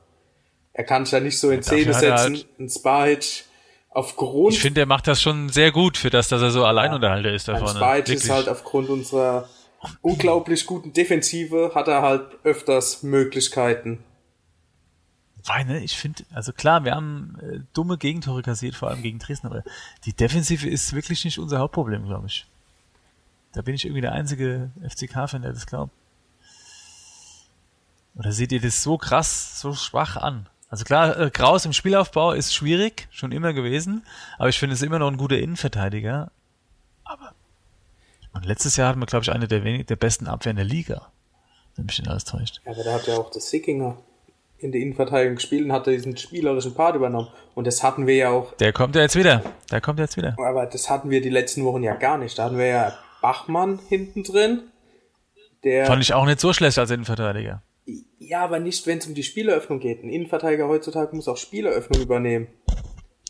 Er 0.74 0.84
kann 0.84 1.06
sich 1.06 1.13
ja 1.13 1.19
nicht 1.19 1.39
so 1.39 1.50
in 1.52 1.63
Szene 1.63 1.93
setzen, 1.93 2.36
halt- 2.36 2.48
ein 2.60 2.69
Spahic 2.69 3.45
aufgrund 3.89 4.54
Ich 4.54 4.62
finde, 4.62 4.82
er 4.82 4.86
macht 4.86 5.08
das 5.08 5.21
schon 5.21 5.49
sehr 5.49 5.71
gut 5.71 5.97
für 5.97 6.10
das, 6.10 6.28
dass 6.28 6.41
er 6.41 6.52
so 6.52 6.65
Alleinunterhalter 6.65 7.32
ist 7.32 7.47
da 7.47 7.54
Ein 7.54 7.60
vorne. 7.60 7.80
Spike 7.80 8.13
ist 8.13 8.30
halt 8.30 8.49
aufgrund 8.49 8.89
unserer 8.89 9.47
unglaublich 10.02 10.65
guten 10.65 10.93
Defensive, 10.93 11.71
hat 11.73 11.88
er 11.88 12.02
halt 12.02 12.25
öfters 12.43 13.04
Möglichkeiten. 13.04 14.04
Wobei, 15.38 15.63
ne, 15.63 15.80
ich 15.84 15.97
finde, 15.97 16.23
also 16.34 16.52
klar, 16.52 16.84
wir 16.84 16.93
haben 16.93 17.38
äh, 17.41 17.60
dumme 17.73 17.97
Gegentore 17.97 18.41
kassiert, 18.41 18.75
vor 18.75 18.89
allem 18.89 19.02
gegen 19.02 19.19
Dresden, 19.19 19.47
aber 19.47 19.63
die 20.06 20.13
Defensive 20.13 20.67
ist 20.67 20.93
wirklich 20.93 21.23
nicht 21.23 21.39
unser 21.39 21.60
Hauptproblem, 21.60 22.06
glaube 22.06 22.28
ich. 22.28 22.45
Da 23.54 23.62
bin 23.62 23.73
ich 23.73 23.86
irgendwie 23.86 24.02
der 24.02 24.12
einzige 24.12 24.71
FCK-Fan, 24.88 25.41
der 25.41 25.54
das 25.54 25.65
glaubt. 25.65 25.93
Oder 28.15 28.32
seht 28.34 28.52
ihr 28.52 28.60
das 28.60 28.84
so 28.84 28.97
krass, 28.97 29.60
so 29.62 29.73
schwach 29.73 30.17
an? 30.17 30.47
Also 30.69 30.86
klar, 30.86 31.19
äh, 31.19 31.29
Kraus 31.32 31.65
im 31.65 31.73
Spielaufbau 31.73 32.34
ist 32.34 32.53
schwierig, 32.53 33.08
schon 33.12 33.32
immer 33.32 33.53
gewesen, 33.53 34.05
aber 34.38 34.49
ich 34.49 34.60
finde 34.60 34.75
es 34.75 34.82
immer 34.82 34.99
noch 34.99 35.08
ein 35.08 35.17
guter 35.17 35.38
Innenverteidiger. 35.38 36.32
Aber 37.03 37.34
und 38.34 38.45
letztes 38.45 38.77
Jahr 38.77 38.89
hatten 38.89 38.99
wir, 38.99 39.08
glaube 39.08 39.23
ich, 39.23 39.32
eine 39.32 39.47
der, 39.47 39.63
wenig, 39.63 39.88
der 39.88 39.95
besten 39.95 40.27
Abwehren 40.27 40.58
der 40.58 40.65
Liga. 40.65 41.08
Wenn 41.75 41.86
mich 41.86 41.97
nicht 41.97 42.08
alles 42.08 42.25
täuscht. 42.25 42.62
Ja, 42.65 42.71
aber 42.71 42.84
da 42.84 42.93
hat 42.93 43.08
ja 43.08 43.17
auch 43.17 43.32
das 43.32 43.49
Sickinger 43.49 43.97
in 44.60 44.71
der 44.71 44.82
Innenverteidigung 44.82 45.36
gespielt 45.36 45.65
und 45.65 45.71
hat 45.71 45.88
diesen 45.88 46.15
spielerischen 46.17 46.75
Part 46.75 46.95
übernommen. 46.95 47.29
Und 47.55 47.65
das 47.65 47.82
hatten 47.82 48.05
wir 48.05 48.15
ja 48.15 48.29
auch, 48.29 48.53
Der 48.58 48.73
kommt 48.73 48.95
ja 48.95 49.01
jetzt 49.01 49.15
wieder. 49.15 49.41
Der 49.71 49.82
kommt 49.82 49.99
jetzt 49.99 50.17
wieder. 50.17 50.36
aber 50.38 50.65
das 50.65 50.89
hatten 50.89 51.10
wir 51.10 51.21
die 51.21 51.29
letzten 51.29 51.63
Wochen 51.65 51.82
ja 51.82 51.95
gar 51.95 52.17
nicht. 52.17 52.38
Da 52.38 52.45
hatten 52.45 52.58
wir 52.58 52.67
ja 52.67 52.97
Bachmann 53.21 53.79
hinten 53.89 54.23
drin, 54.23 54.63
der, 55.63 55.86
Fand 55.86 56.01
ich 56.01 56.13
auch 56.13 56.25
nicht 56.25 56.39
so 56.39 56.53
schlecht 56.53 56.77
als 56.77 56.91
Innenverteidiger. 56.91 57.62
Ja, 58.19 58.43
aber 58.43 58.60
nicht, 58.60 58.86
wenn 58.88 58.97
es 58.99 59.08
um 59.08 59.13
die 59.13 59.23
Spieleröffnung 59.23 59.80
geht. 59.80 60.04
Ein 60.04 60.10
Innenverteidiger 60.10 60.67
heutzutage 60.67 61.15
muss 61.15 61.28
auch 61.28 61.38
Spieleröffnung 61.38 62.02
übernehmen. 62.02 62.47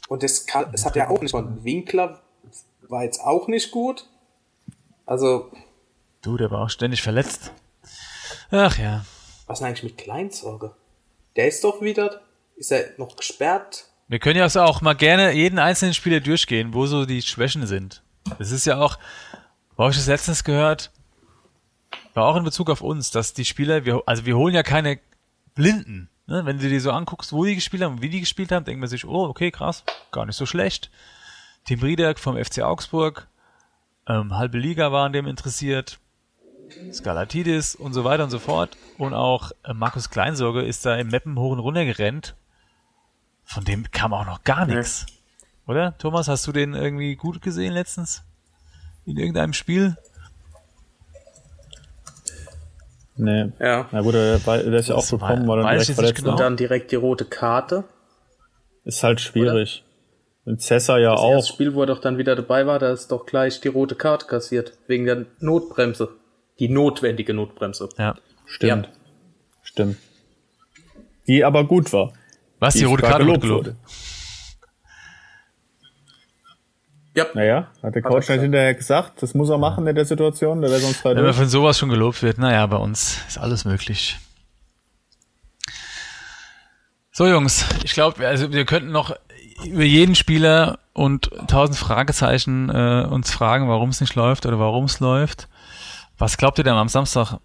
Und 0.08 0.24
das, 0.24 0.46
kann, 0.46 0.72
das 0.72 0.86
hat 0.86 0.96
er 0.96 1.12
auch 1.12 1.22
nicht. 1.22 1.34
Und 1.34 1.64
Winkler 1.64 2.22
war 2.88 3.04
jetzt 3.04 3.22
auch 3.22 3.48
nicht 3.48 3.72
gut. 3.72 4.06
Also, 5.06 5.52
Du, 6.22 6.36
der 6.36 6.52
war 6.52 6.62
auch 6.64 6.70
ständig 6.70 7.02
verletzt. 7.02 7.52
Ach 8.52 8.78
ja. 8.78 9.06
Was 9.48 9.58
ist 9.58 9.60
denn 9.60 9.68
eigentlich 9.68 9.84
mit 9.84 9.98
Kleinsorge? 9.98 10.76
Der 11.36 11.48
ist 11.48 11.64
doch 11.64 11.82
wieder, 11.82 12.22
ist 12.56 12.72
er 12.72 12.90
noch 12.98 13.16
gesperrt? 13.16 13.86
Wir 14.08 14.20
können 14.20 14.38
ja 14.38 14.44
also 14.44 14.62
auch 14.62 14.82
mal 14.82 14.96
gerne 14.96 15.32
jeden 15.32 15.60
einzelnen 15.60 15.94
Spieler 15.94 16.20
durchgehen, 16.20 16.74
wo 16.74 16.88
so 16.88 17.06
die 17.06 17.22
Schwächen 17.22 17.68
sind. 17.68 18.04
Es 18.40 18.52
ist 18.52 18.66
ja 18.66 18.80
auch, 18.80 18.98
wo 19.76 19.84
habe 19.84 19.92
ich 19.92 19.98
das 19.98 20.08
letztens 20.08 20.44
gehört, 20.44 20.92
auch 22.16 22.36
in 22.36 22.44
Bezug 22.44 22.70
auf 22.70 22.82
uns, 22.82 23.12
dass 23.12 23.34
die 23.34 23.46
Spieler, 23.46 23.86
wir, 23.86 24.02
also 24.06 24.26
wir 24.26 24.38
holen 24.38 24.54
ja 24.54 24.64
keine 24.64 25.00
Blinden. 25.56 26.10
Ne? 26.28 26.46
Wenn 26.46 26.60
du 26.60 26.68
dir 26.68 26.82
so 26.82 26.92
anguckst, 26.92 27.34
wo 27.34 27.46
die 27.46 27.56
gespielt 27.56 27.84
haben 27.84 27.96
und 27.96 28.02
wie 28.02 28.10
die 28.10 28.20
gespielt 28.20 28.52
haben, 28.52 28.66
denkt 28.66 28.80
man 28.80 28.90
sich, 28.90 29.06
oh, 29.06 29.26
okay, 29.26 29.52
krass, 29.52 29.84
gar 30.12 30.26
nicht 30.26 30.36
so 30.36 30.46
schlecht. 30.46 30.92
Tim 31.66 31.82
Riedeck 31.82 32.20
vom 32.20 32.44
FC 32.44 32.62
Augsburg, 32.62 33.28
ähm, 34.08 34.36
halbe 34.36 34.58
Liga 34.58 34.92
war 34.92 35.06
an 35.06 35.14
dem 35.14 35.28
interessiert, 35.28 36.00
Skalatidis 36.92 37.76
und 37.76 37.94
so 37.94 38.04
weiter 38.04 38.24
und 38.24 38.30
so 38.30 38.40
fort. 38.40 38.78
Und 38.98 39.14
auch 39.14 39.52
äh, 39.64 39.74
Markus 39.74 40.10
Kleinsorge 40.10 40.62
ist 40.62 40.86
da 40.86 40.96
im 40.96 41.10
Meppen 41.10 41.38
hoch 41.38 41.52
und 41.52 41.60
runter 41.60 41.86
gerannt. 41.86 42.36
Von 43.44 43.64
dem 43.66 43.90
kam 43.92 44.14
auch 44.14 44.26
noch 44.26 44.44
gar 44.44 44.66
nichts. 44.66 45.06
Oder? 45.66 45.98
Thomas, 45.98 46.28
hast 46.28 46.46
du 46.48 46.52
den 46.52 46.74
irgendwie 46.74 47.16
gut 47.16 47.42
gesehen 47.42 47.74
letztens? 47.74 48.24
In 49.06 49.18
irgendeinem 49.18 49.54
Spiel? 49.54 49.98
Nee. 53.20 53.52
Ja. 53.60 53.88
Na 53.92 54.02
gut, 54.02 54.14
der, 54.14 54.38
der 54.40 54.74
ist 54.74 54.88
ja 54.90 54.96
auch 54.96 55.02
Das 55.02 55.10
gekommen, 55.10 55.48
weil 55.48 55.60
er 55.60 55.70
direkt 55.72 55.92
verletzt 55.92 56.16
genau. 56.16 56.32
Und 56.32 56.40
dann 56.40 56.56
direkt 56.58 56.92
die 56.92 56.96
rote 56.96 57.26
Karte. 57.26 57.84
Ist 58.86 59.04
halt 59.04 59.20
schwierig. 59.20 59.84
Und 60.46 60.62
Cessa 60.62 60.98
ja 60.98 61.12
Das 61.12 61.20
auch. 61.20 61.32
erste 61.32 61.54
Spiel, 61.54 61.74
wo 61.76 61.82
er 61.82 61.88
doch 61.88 62.00
dann 62.00 62.18
wieder 62.18 62.36
dabei 62.36 62.66
war, 62.66 62.80
da 62.80 62.92
ist 62.92 63.12
doch 63.12 63.26
gleich 63.26 63.60
die 63.60 63.68
rote 63.68 63.96
Karte 63.96 64.26
kassiert. 64.26 64.74
Wegen 64.88 65.06
der 65.06 65.26
Notbremse. 65.40 66.10
Die 66.60 66.70
notwendige 66.70 67.34
Notbremse. 67.34 67.90
Ja. 67.98 68.16
Stimmt. 68.46 68.86
Ja. 68.88 68.92
Stimmt. 69.64 69.98
Die 71.28 71.44
aber 71.44 71.66
gut 71.66 71.92
war. 71.94 72.14
Was, 72.60 72.74
die, 72.74 72.86
rote 72.86 73.02
sogar 73.02 73.12
Karte 73.12 73.26
gelobt 73.26 73.42
gelobt? 73.42 73.66
wurde. 73.68 73.76
Ja. 77.16 77.26
Naja, 77.34 77.68
hat 77.82 77.96
der 77.96 78.02
Coach 78.02 78.30
nicht 78.30 78.42
hinterher 78.42 78.74
gesagt, 78.76 79.22
das 79.22 79.34
muss 79.34 79.50
er 79.50 79.58
machen 79.58 79.88
in 79.88 79.96
der 79.96 80.06
Situation, 80.06 80.62
der 80.62 80.70
wäre 80.70 80.80
sonst 80.80 80.98
frei 80.98 81.16
Wenn 81.16 81.24
man 81.24 81.34
von 81.34 81.50
sowas 81.50 81.78
schon 81.78 81.90
gelobt 81.90 82.22
wird, 82.22 82.38
naja, 82.38 82.66
bei 82.68 82.78
uns 82.78 83.20
ist 83.28 83.38
alles 83.38 83.66
möglich. 83.66 84.18
So, 87.12 87.28
Jungs, 87.28 87.66
ich 87.84 87.94
glaube, 87.94 88.26
also 88.26 88.54
wir 88.54 88.64
könnten 88.66 88.92
noch 88.92 89.14
über 89.66 89.84
jeden 89.84 90.16
Spieler 90.16 90.80
und 90.94 91.32
tausend 91.48 91.78
Fragezeichen 91.78 92.70
äh, 92.70 93.06
uns 93.10 93.32
fragen, 93.32 93.68
warum 93.68 93.90
es 93.90 94.00
nicht 94.00 94.16
läuft 94.16 94.46
oder 94.46 94.60
warum 94.60 94.86
es 94.86 95.00
läuft. 95.00 95.50
Was 96.18 96.38
glaubt 96.38 96.58
ihr 96.60 96.64
denn 96.64 96.76
am 96.76 96.88
Samstag? 96.88 97.40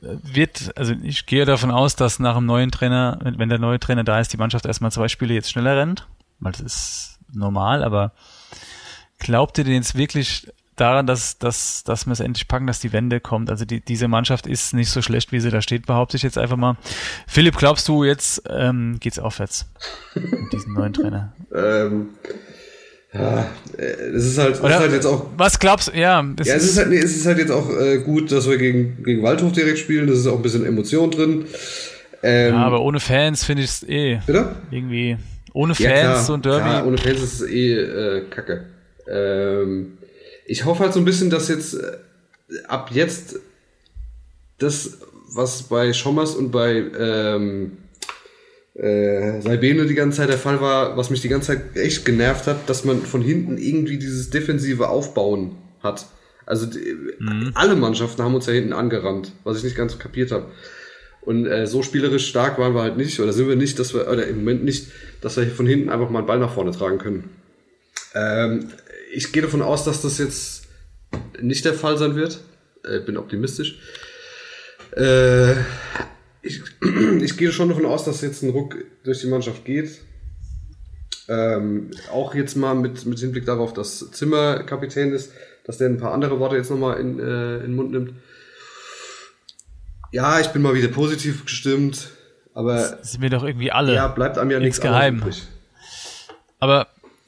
Wird, 0.00 0.72
also 0.76 0.94
ich 1.02 1.26
gehe 1.26 1.44
davon 1.44 1.70
aus, 1.70 1.94
dass 1.94 2.18
nach 2.18 2.34
dem 2.34 2.44
neuen 2.44 2.72
Trainer, 2.72 3.18
wenn 3.22 3.38
wenn 3.38 3.48
der 3.48 3.60
neue 3.60 3.78
Trainer 3.78 4.02
da 4.02 4.18
ist, 4.18 4.32
die 4.32 4.36
Mannschaft 4.36 4.66
erstmal 4.66 4.90
zwei 4.90 5.06
Spiele 5.08 5.32
jetzt 5.32 5.50
schneller 5.50 5.76
rennt, 5.76 6.08
weil 6.40 6.52
das 6.52 6.60
ist 6.60 7.18
normal, 7.32 7.84
aber 7.84 8.12
glaubt 9.22 9.58
ihr 9.58 9.64
denn 9.64 9.74
jetzt 9.74 9.96
wirklich 9.96 10.48
daran, 10.76 11.06
dass, 11.06 11.38
dass, 11.38 11.84
dass 11.84 12.06
wir 12.06 12.12
es 12.12 12.20
endlich 12.20 12.48
packen, 12.48 12.66
dass 12.66 12.80
die 12.80 12.92
Wende 12.92 13.20
kommt? 13.20 13.50
Also 13.50 13.64
die, 13.64 13.80
diese 13.80 14.08
Mannschaft 14.08 14.46
ist 14.46 14.74
nicht 14.74 14.90
so 14.90 15.02
schlecht, 15.02 15.32
wie 15.32 15.40
sie 15.40 15.50
da 15.50 15.62
steht, 15.62 15.86
behaupte 15.86 16.16
ich 16.16 16.22
jetzt 16.22 16.38
einfach 16.38 16.56
mal. 16.56 16.76
Philipp, 17.26 17.56
glaubst 17.56 17.88
du, 17.88 18.04
jetzt 18.04 18.42
ähm, 18.48 18.96
geht's 19.00 19.18
aufwärts 19.18 19.66
mit 20.14 20.52
diesem 20.52 20.74
neuen 20.74 20.92
Trainer? 20.92 21.32
Ähm, 21.54 22.08
ja, 23.12 23.46
äh, 23.76 23.82
es 23.82 24.24
ist 24.24 24.38
halt, 24.38 24.54
es 24.54 24.60
ist 24.60 24.64
halt 24.78 24.92
jetzt 24.92 25.04
auch 25.04 25.26
was 25.36 25.58
glaubst 25.58 25.88
du? 25.88 25.98
Ja, 25.98 26.22
Ja, 26.22 26.54
es 26.54 26.64
ist, 26.64 26.78
halt, 26.78 26.88
nee, 26.88 26.96
es 26.96 27.14
ist 27.14 27.26
halt 27.26 27.36
jetzt 27.36 27.50
auch 27.50 27.68
äh, 27.78 27.98
gut, 27.98 28.32
dass 28.32 28.48
wir 28.48 28.56
gegen, 28.56 29.02
gegen 29.04 29.22
Waldhof 29.22 29.52
direkt 29.52 29.78
spielen. 29.78 30.06
Das 30.06 30.16
ist 30.16 30.26
auch 30.26 30.36
ein 30.36 30.42
bisschen 30.42 30.64
Emotion 30.64 31.10
drin. 31.10 31.44
Ähm, 32.22 32.54
ja, 32.54 32.64
aber 32.64 32.80
ohne 32.80 33.00
Fans 33.00 33.44
finde 33.44 33.64
ich 33.64 33.68
es 33.68 33.82
eh 33.82 34.18
bitte? 34.26 34.54
irgendwie 34.70 35.18
ohne 35.52 35.74
Ja, 35.74 35.90
Fans 35.90 36.00
klar, 36.00 36.22
so 36.22 36.34
ein 36.34 36.42
Derby. 36.42 36.60
Klar, 36.60 36.86
ohne 36.86 36.96
Fans 36.96 37.22
ist 37.22 37.40
es 37.42 37.48
eh 37.50 37.74
äh, 37.74 38.22
kacke. 38.30 38.64
Ähm, 39.08 39.98
ich 40.46 40.64
hoffe 40.64 40.84
halt 40.84 40.92
so 40.92 41.00
ein 41.00 41.04
bisschen, 41.04 41.30
dass 41.30 41.48
jetzt 41.48 41.74
äh, 41.74 41.98
ab 42.68 42.90
jetzt 42.92 43.36
das, 44.58 44.98
was 45.28 45.64
bei 45.64 45.92
Schommers 45.92 46.34
und 46.34 46.50
bei 46.50 46.84
ähm, 46.98 47.78
äh, 48.74 49.40
Salbene 49.40 49.86
die 49.86 49.94
ganze 49.94 50.18
Zeit 50.18 50.28
der 50.28 50.38
Fall 50.38 50.60
war, 50.60 50.96
was 50.96 51.10
mich 51.10 51.20
die 51.20 51.28
ganze 51.28 51.48
Zeit 51.48 51.76
echt 51.76 52.04
genervt 52.04 52.46
hat, 52.46 52.68
dass 52.68 52.84
man 52.84 53.02
von 53.02 53.22
hinten 53.22 53.58
irgendwie 53.58 53.98
dieses 53.98 54.30
defensive 54.30 54.88
Aufbauen 54.88 55.56
hat. 55.82 56.06
Also 56.46 56.66
die, 56.66 56.96
alle 57.54 57.76
Mannschaften 57.76 58.22
haben 58.22 58.34
uns 58.34 58.46
da 58.46 58.52
hinten 58.52 58.72
angerannt, 58.72 59.32
was 59.44 59.58
ich 59.58 59.64
nicht 59.64 59.76
ganz 59.76 59.98
kapiert 59.98 60.32
habe. 60.32 60.46
Und 61.20 61.46
äh, 61.46 61.66
so 61.66 61.82
spielerisch 61.82 62.26
stark 62.26 62.58
waren 62.58 62.74
wir 62.74 62.82
halt 62.82 62.96
nicht, 62.96 63.20
oder 63.20 63.32
sind 63.32 63.48
wir 63.48 63.54
nicht, 63.54 63.78
dass 63.78 63.94
wir, 63.94 64.08
oder 64.08 64.26
im 64.26 64.38
Moment 64.38 64.64
nicht, 64.64 64.88
dass 65.20 65.36
wir 65.36 65.46
von 65.46 65.66
hinten 65.66 65.88
einfach 65.88 66.10
mal 66.10 66.18
einen 66.18 66.26
Ball 66.26 66.40
nach 66.40 66.52
vorne 66.52 66.72
tragen 66.72 66.98
können. 66.98 67.30
Ähm, 68.14 68.68
ich 69.12 69.32
gehe 69.32 69.42
davon 69.42 69.62
aus, 69.62 69.84
dass 69.84 70.02
das 70.02 70.18
jetzt 70.18 70.64
nicht 71.40 71.64
der 71.64 71.74
Fall 71.74 71.98
sein 71.98 72.16
wird. 72.16 72.40
Äh, 72.84 73.00
bin 73.00 73.16
optimistisch. 73.16 73.78
Äh, 74.96 75.52
ich, 76.42 76.60
ich 77.20 77.36
gehe 77.36 77.52
schon 77.52 77.68
davon 77.68 77.86
aus, 77.86 78.04
dass 78.04 78.20
jetzt 78.22 78.42
ein 78.42 78.50
Ruck 78.50 78.76
durch 79.04 79.20
die 79.20 79.28
Mannschaft 79.28 79.64
geht. 79.64 80.00
Ähm, 81.28 81.90
auch 82.12 82.34
jetzt 82.34 82.56
mal 82.56 82.74
mit, 82.74 83.06
mit 83.06 83.18
Hinblick 83.20 83.46
darauf, 83.46 83.72
dass 83.72 84.10
Zimmer 84.10 84.64
Kapitän 84.64 85.12
ist, 85.12 85.30
dass 85.64 85.78
der 85.78 85.88
ein 85.88 85.98
paar 85.98 86.12
andere 86.12 86.40
Worte 86.40 86.56
jetzt 86.56 86.70
nochmal 86.70 86.98
in, 86.98 87.20
äh, 87.20 87.56
in 87.56 87.62
den 87.62 87.74
Mund 87.76 87.92
nimmt. 87.92 88.12
Ja, 90.10 90.40
ich 90.40 90.48
bin 90.48 90.60
mal 90.62 90.74
wieder 90.74 90.88
positiv 90.88 91.44
gestimmt, 91.44 92.10
aber 92.54 92.74
Das 93.00 93.12
sind 93.12 93.22
wir 93.22 93.30
doch 93.30 93.44
irgendwie 93.44 93.70
alle. 93.70 93.94
ja, 93.94 94.08
bleibt 94.08 94.36
einem 94.36 94.50
ja 94.50 94.58
Nichts 94.58 94.80
geheim. 94.80 95.18
übrig. 95.18 95.46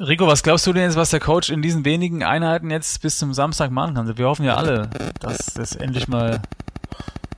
Rico, 0.00 0.26
was 0.26 0.42
glaubst 0.42 0.66
du 0.66 0.72
denn 0.72 0.82
jetzt, 0.82 0.96
was 0.96 1.10
der 1.10 1.20
Coach 1.20 1.50
in 1.50 1.62
diesen 1.62 1.84
wenigen 1.84 2.24
Einheiten 2.24 2.70
jetzt 2.70 3.00
bis 3.00 3.18
zum 3.18 3.32
Samstag 3.32 3.70
machen 3.70 3.94
kann? 3.94 4.18
Wir 4.18 4.26
hoffen 4.26 4.44
ja 4.44 4.56
alle, 4.56 4.90
dass 5.20 5.54
das 5.54 5.76
endlich 5.76 6.08
mal 6.08 6.42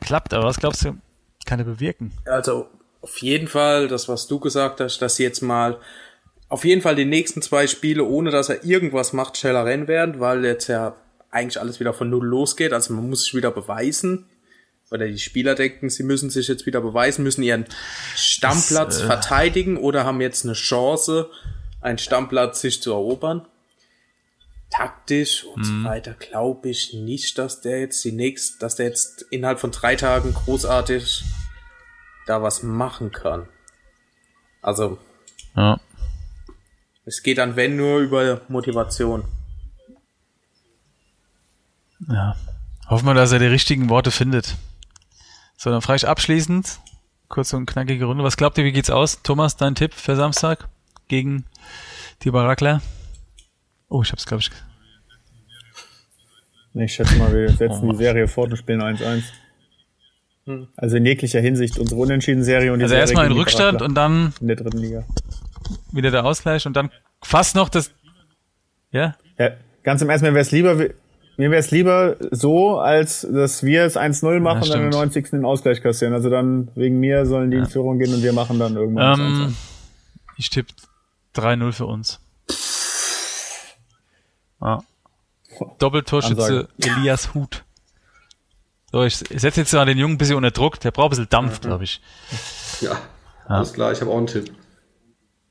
klappt. 0.00 0.32
Aber 0.32 0.44
was 0.44 0.58
glaubst 0.58 0.84
du, 0.84 0.96
kann 1.44 1.58
er 1.58 1.66
bewirken? 1.66 2.12
Also 2.24 2.68
auf 3.02 3.18
jeden 3.18 3.48
Fall, 3.48 3.88
das 3.88 4.08
was 4.08 4.26
du 4.26 4.40
gesagt 4.40 4.80
hast, 4.80 4.98
dass 4.98 5.18
jetzt 5.18 5.42
mal 5.42 5.78
auf 6.48 6.64
jeden 6.64 6.80
Fall 6.80 6.94
die 6.94 7.04
nächsten 7.04 7.42
zwei 7.42 7.66
Spiele, 7.66 8.04
ohne 8.04 8.30
dass 8.30 8.48
er 8.48 8.64
irgendwas 8.64 9.12
macht, 9.12 9.36
schneller 9.36 9.64
rennen 9.64 9.88
werden, 9.88 10.20
weil 10.20 10.44
jetzt 10.44 10.68
ja 10.68 10.96
eigentlich 11.30 11.60
alles 11.60 11.78
wieder 11.78 11.92
von 11.92 12.08
null 12.08 12.24
losgeht. 12.24 12.72
Also 12.72 12.94
man 12.94 13.10
muss 13.10 13.24
sich 13.24 13.34
wieder 13.34 13.50
beweisen. 13.50 14.26
Oder 14.90 15.08
die 15.08 15.18
Spieler 15.18 15.56
denken, 15.56 15.90
sie 15.90 16.04
müssen 16.04 16.30
sich 16.30 16.46
jetzt 16.46 16.64
wieder 16.64 16.80
beweisen, 16.80 17.24
müssen 17.24 17.42
ihren 17.42 17.66
Stammplatz 18.14 18.98
Das, 18.98 19.02
äh, 19.02 19.06
verteidigen 19.06 19.76
oder 19.76 20.04
haben 20.04 20.20
jetzt 20.20 20.44
eine 20.44 20.54
Chance, 20.54 21.28
einen 21.86 21.98
Stammplatz 21.98 22.60
sich 22.60 22.82
zu 22.82 22.92
erobern. 22.92 23.46
Taktisch 24.70 25.44
und 25.44 25.64
so 25.64 25.84
weiter 25.84 26.14
glaube 26.14 26.68
ich 26.68 26.92
nicht, 26.92 27.38
dass 27.38 27.60
der 27.60 27.78
jetzt 27.80 28.04
die 28.04 28.10
nächst, 28.12 28.60
dass 28.62 28.74
der 28.74 28.86
jetzt 28.86 29.22
innerhalb 29.30 29.60
von 29.60 29.70
drei 29.70 29.94
Tagen 29.94 30.34
großartig 30.34 31.24
da 32.26 32.42
was 32.42 32.64
machen 32.64 33.12
kann. 33.12 33.48
Also, 34.60 34.98
Ja. 35.54 35.78
es 37.04 37.22
geht 37.22 37.38
dann, 37.38 37.54
wenn 37.54 37.76
nur 37.76 38.00
über 38.00 38.40
Motivation. 38.48 39.24
ja. 42.08 42.34
Hoffen 42.88 43.06
wir, 43.06 43.14
dass 43.14 43.32
er 43.32 43.38
die 43.40 43.46
richtigen 43.46 43.88
Worte 43.88 44.10
findet. 44.10 44.56
So, 45.56 45.70
dann 45.70 45.82
frage 45.82 45.96
ich 45.96 46.08
abschließend, 46.08 46.78
kurze 47.28 47.56
und 47.56 47.66
knackige 47.66 48.04
Runde. 48.04 48.22
Was 48.22 48.36
glaubt 48.36 48.58
ihr, 48.58 48.64
wie 48.64 48.72
geht's 48.72 48.90
aus? 48.90 49.22
Thomas, 49.22 49.56
dein 49.56 49.74
Tipp 49.74 49.94
für 49.94 50.14
Samstag 50.16 50.68
gegen 51.08 51.44
die 52.22 52.30
Barakler? 52.30 52.80
Oh, 53.88 54.02
ich 54.02 54.10
hab's, 54.12 54.26
glaube 54.26 54.42
ich. 54.42 54.50
Ich 56.82 56.92
schätze 56.94 57.16
mal, 57.16 57.32
wir 57.32 57.48
setzen 57.48 57.88
Oh. 57.88 57.92
die 57.92 57.96
Serie 57.98 58.28
fort 58.28 58.50
und 58.50 58.56
spielen 58.58 58.82
1-1. 58.82 59.22
Also 60.76 60.96
in 60.96 61.06
jeglicher 61.06 61.40
Hinsicht 61.40 61.78
unsere 61.78 62.00
Unentschieden-Serie 62.00 62.72
und 62.72 62.78
die 62.78 62.84
Also 62.84 62.92
Serie 62.92 63.02
erstmal 63.02 63.26
in 63.26 63.32
Rückstand 63.32 63.78
Charakter 63.78 63.84
und 63.86 63.94
dann 63.94 64.32
in 64.40 64.46
der 64.46 64.56
dritten 64.56 64.78
Liga. 64.78 65.04
wieder 65.92 66.10
der 66.10 66.24
Ausgleich 66.24 66.66
und 66.66 66.74
dann 66.76 66.90
fast 67.22 67.56
noch 67.56 67.68
das. 67.68 67.90
Ja? 68.92 69.16
Ja, 69.38 69.50
ganz 69.82 70.02
im 70.02 70.10
Ernst, 70.10 70.22
mir 70.22 70.32
wäre 70.34 70.42
es 70.42 70.52
lieber, 70.52 70.74
mir 70.76 71.50
wäre 71.50 71.56
es 71.56 71.70
lieber 71.72 72.16
so, 72.30 72.78
als 72.78 73.22
dass 73.28 73.62
wir 73.64 73.84
es 73.84 73.96
1-0 73.96 74.38
machen 74.40 74.62
und 74.62 74.68
dann 74.70 74.78
stimmt. 74.92 74.92
90. 74.92 75.30
den 75.30 75.44
Ausgleich 75.44 75.80
kassieren. 75.82 76.14
Also 76.14 76.30
dann 76.30 76.68
wegen 76.76 77.00
mir 77.00 77.26
sollen 77.26 77.50
die 77.50 77.56
in 77.56 77.66
Führung 77.66 77.98
gehen 77.98 78.14
und 78.14 78.22
wir 78.22 78.32
machen 78.32 78.58
dann 78.58 78.76
irgendwann 78.76 79.18
das 79.18 79.26
1-1. 79.26 79.46
Ähm, 79.46 79.56
ich 80.36 80.50
tippe 80.50 80.72
3-0 81.36 81.72
für 81.72 81.86
uns. 81.86 82.20
Ja. 84.60 84.82
Doppeltorschütze 85.78 86.68
Elias 86.78 87.34
Hut. 87.34 87.64
So, 88.92 89.02
ich, 89.04 89.16
setze 89.16 89.60
jetzt 89.60 89.72
mal 89.72 89.84
den 89.86 89.98
Jungen 89.98 90.14
ein 90.14 90.18
bisschen 90.18 90.36
unter 90.36 90.50
Druck. 90.50 90.80
Der 90.80 90.90
braucht 90.90 91.08
ein 91.08 91.10
bisschen 91.10 91.28
Dampf, 91.28 91.60
glaube 91.60 91.84
ich. 91.84 92.00
Ja, 92.80 92.98
alles 93.46 93.72
klar, 93.72 93.92
ich 93.92 94.00
habe 94.00 94.10
auch 94.10 94.18
einen 94.18 94.26
Tipp. 94.26 94.52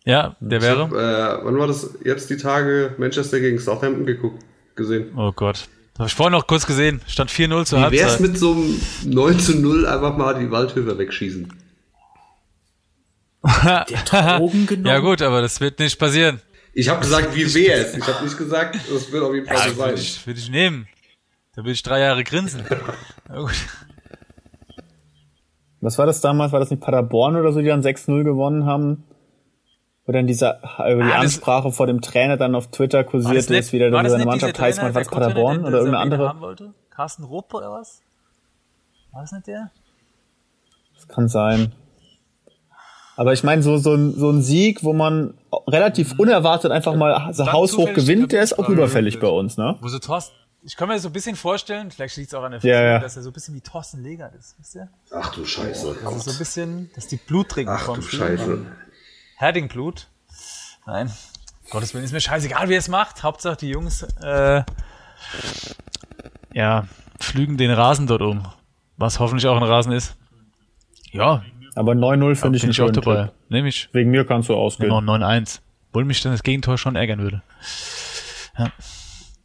Ja, 0.05 0.35
der 0.39 0.59
Ich 0.59 0.63
wäre. 0.63 0.83
hab, 0.83 0.91
äh, 0.93 1.45
wann 1.45 1.57
war 1.57 1.67
das 1.67 1.89
jetzt 2.03 2.29
die 2.29 2.37
Tage 2.37 2.93
Manchester 2.97 3.39
gegen 3.39 3.57
Southampton 3.59 4.05
geguckt, 4.05 4.43
gesehen? 4.75 5.11
Oh 5.17 5.31
Gott. 5.31 5.67
Habe 5.97 6.07
ich 6.07 6.13
vorhin 6.13 6.33
noch 6.33 6.45
kurz 6.45 6.67
gesehen. 6.67 7.01
Stand 7.07 7.31
4-0 7.31 7.65
zur 7.65 7.79
Wie 7.79 7.91
wär's 7.97 8.11
Halbzeit. 8.11 8.21
mit 8.21 8.37
so 8.37 8.51
einem 8.51 8.81
9 9.05 9.39
zu 9.39 9.55
0 9.57 9.87
einfach 9.87 10.17
mal 10.17 10.37
die 10.39 10.51
Waldhöfer 10.51 10.97
wegschießen? 10.97 11.51
Drogen 14.09 14.65
genommen? 14.65 14.85
ja 14.87 14.99
gut, 14.99 15.21
aber 15.21 15.41
das 15.41 15.59
wird 15.61 15.79
nicht 15.79 15.97
passieren. 15.99 16.41
Ich 16.73 16.89
habe 16.89 16.99
gesagt, 16.99 17.33
wie 17.35 17.53
wär's? 17.53 17.95
Ich 17.95 18.05
habe 18.07 18.23
nicht 18.25 18.37
gesagt, 18.37 18.75
das 18.75 19.11
wird 19.11 19.23
auf 19.23 19.33
jeden 19.33 19.47
Fall 19.47 19.57
so 19.57 19.63
Ja, 19.63 19.69
sein. 19.69 19.77
würde 19.89 20.01
ich, 20.01 20.27
würde 20.27 20.39
ich 20.39 20.49
nehmen. 20.49 20.87
Da 21.55 21.61
würde 21.61 21.71
ich 21.71 21.83
drei 21.83 21.99
Jahre 21.99 22.23
grinsen. 22.23 22.63
Ja, 23.29 23.39
gut. 23.39 23.55
Was 25.81 25.97
war 25.97 26.05
das 26.05 26.21
damals? 26.21 26.51
War 26.51 26.59
das 26.59 26.69
nicht 26.69 26.81
Paderborn 26.81 27.35
oder 27.35 27.51
so, 27.51 27.59
die 27.61 27.67
dann 27.67 27.81
6-0 27.81 28.23
gewonnen 28.23 28.65
haben? 28.65 29.03
Wo 30.05 30.11
dann 30.11 30.27
dieser, 30.27 30.59
über 30.79 31.03
die 31.03 31.11
Ah, 31.11 31.19
Ansprache 31.19 31.71
vor 31.71 31.87
dem 31.87 32.01
Trainer 32.01 32.37
dann 32.37 32.53
auf 32.55 32.69
Twitter 32.69 33.03
kursiert 33.03 33.49
ist, 33.49 33.73
wie 33.73 33.79
der 33.79 33.89
dann 33.89 34.07
seine 34.09 34.25
Mannschaft 34.25 34.59
heißt. 34.59 34.81
War 34.81 34.91
das 34.91 35.07
Paderborn 35.09 35.59
oder 35.65 35.77
irgendeine 35.79 35.97
andere? 35.99 36.29
Haben 36.29 36.41
wollte? 36.41 36.73
Carsten 36.91 37.23
Rupp 37.23 37.53
oder 37.53 37.71
was? 37.71 38.01
War 39.11 39.21
das 39.21 39.31
nicht 39.31 39.47
der? 39.47 39.71
Das 40.95 41.07
kann 41.07 41.27
sein. 41.27 41.71
Aber 43.17 43.33
ich 43.33 43.43
meine, 43.43 43.61
so, 43.63 43.77
so, 43.77 43.93
ein, 43.93 44.13
so 44.13 44.29
ein 44.29 44.41
Sieg, 44.41 44.83
wo 44.83 44.93
man 44.93 45.35
relativ 45.67 46.19
unerwartet 46.19 46.71
einfach 46.71 46.95
mal 46.95 47.33
so 47.33 47.51
haushoch 47.51 47.93
gewinnt, 47.93 48.31
der 48.31 48.43
ist 48.43 48.59
auch 48.59 48.67
überfällig 48.67 49.19
bei 49.19 49.27
uns, 49.27 49.57
ne? 49.57 49.77
Wo 49.79 49.87
so 49.87 49.99
Thorsten, 49.99 50.35
ich 50.63 50.75
kann 50.75 50.89
mir 50.89 50.99
so 50.99 51.09
ein 51.09 51.13
bisschen 51.13 51.35
vorstellen, 51.35 51.91
vielleicht 51.91 52.17
liegt 52.17 52.29
es 52.29 52.33
auch 52.33 52.43
an 52.43 52.51
der 52.51 52.61
Ja, 52.61 52.81
ja. 52.81 52.99
dass 52.99 53.15
er 53.15 53.21
so 53.21 53.29
ein 53.29 53.33
bisschen 53.33 53.53
wie 53.53 53.61
Thorsten 53.61 54.01
Legert 54.03 54.33
ist, 54.35 54.55
wisst 54.57 54.75
ihr? 54.75 54.89
Ach 55.11 55.33
du 55.33 55.45
Scheiße. 55.45 55.95
Also 56.03 56.19
so 56.19 56.31
ein 56.31 56.37
bisschen, 56.37 56.89
dass 56.95 57.07
die 57.07 57.17
Blut 57.17 57.49
trinken 57.49 57.73
Ach 57.73 57.85
vom 57.85 58.01
du. 58.01 58.01
Scheiße. 58.01 58.65
Herdingblut. 59.37 60.07
Nein. 60.87 61.11
Gottes 61.69 61.93
Willen 61.93 62.03
ist 62.03 62.11
mir 62.11 62.21
scheißegal, 62.21 62.67
wie 62.69 62.73
er 62.73 62.79
es 62.79 62.87
macht. 62.87 63.23
Hauptsache 63.23 63.57
die 63.57 63.69
Jungs, 63.69 64.03
äh, 64.23 64.63
ja, 66.53 66.87
pflügen 67.19 67.57
den 67.57 67.71
Rasen 67.71 68.07
dort 68.07 68.21
um. 68.21 68.47
Was 68.97 69.19
hoffentlich 69.19 69.47
auch 69.47 69.57
ein 69.57 69.63
Rasen 69.63 69.91
ist. 69.91 70.15
Ja, 71.11 71.43
Aber 71.75 71.91
9-0 71.91 72.35
finde 72.35 72.57
ich 72.57 72.63
einen 72.63 72.71
ich 72.71 72.81
auch 72.81 72.85
schönen 72.85 73.01
dabei. 73.01 73.23
Tipp. 73.25 73.33
Nehme 73.49 73.67
ich. 73.67 73.89
Wegen 73.93 74.09
mir 74.09 74.25
kannst 74.25 74.49
du 74.49 74.55
ausgehen. 74.55 74.89
Genau, 74.89 75.13
9-1. 75.13 75.59
Obwohl 75.89 76.05
mich 76.05 76.21
dann 76.21 76.31
das 76.31 76.43
Gegentor 76.43 76.77
schon 76.77 76.95
ärgern 76.95 77.19
würde. 77.19 77.41
Ja. 78.57 78.71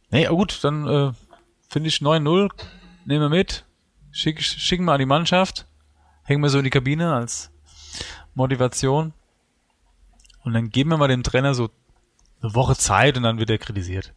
Nee, 0.09 0.25
aber 0.27 0.37
gut, 0.37 0.63
dann 0.63 0.87
äh, 0.87 1.11
finde 1.69 1.89
ich 1.89 1.97
9-0. 1.97 2.49
Nehmen 3.05 3.21
wir 3.21 3.29
mit. 3.29 3.65
Schick, 4.11 4.41
schicken 4.41 4.85
wir 4.85 4.93
an 4.93 4.99
die 4.99 5.05
Mannschaft. 5.05 5.65
Hängen 6.23 6.41
wir 6.41 6.49
so 6.49 6.57
in 6.57 6.63
die 6.63 6.69
Kabine 6.69 7.13
als 7.13 7.51
Motivation. 8.33 9.13
Und 10.43 10.53
dann 10.53 10.69
geben 10.69 10.89
wir 10.89 10.97
mal 10.97 11.07
dem 11.07 11.23
Trainer 11.23 11.53
so 11.53 11.69
eine 12.41 12.53
Woche 12.55 12.75
Zeit 12.75 13.17
und 13.17 13.23
dann 13.23 13.37
wird 13.39 13.49
er 13.49 13.57
kritisiert. 13.57 14.13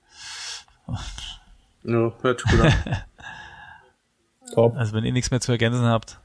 Ja, 1.83 2.13
hört 2.23 2.41
sich 2.41 2.51
gut 2.51 2.61
an. 2.61 2.73
Top. 4.55 4.77
Also 4.77 4.93
wenn 4.93 5.05
ihr 5.05 5.13
nichts 5.13 5.31
mehr 5.31 5.41
zu 5.41 5.53
ergänzen 5.53 5.85
habt, 5.85 6.21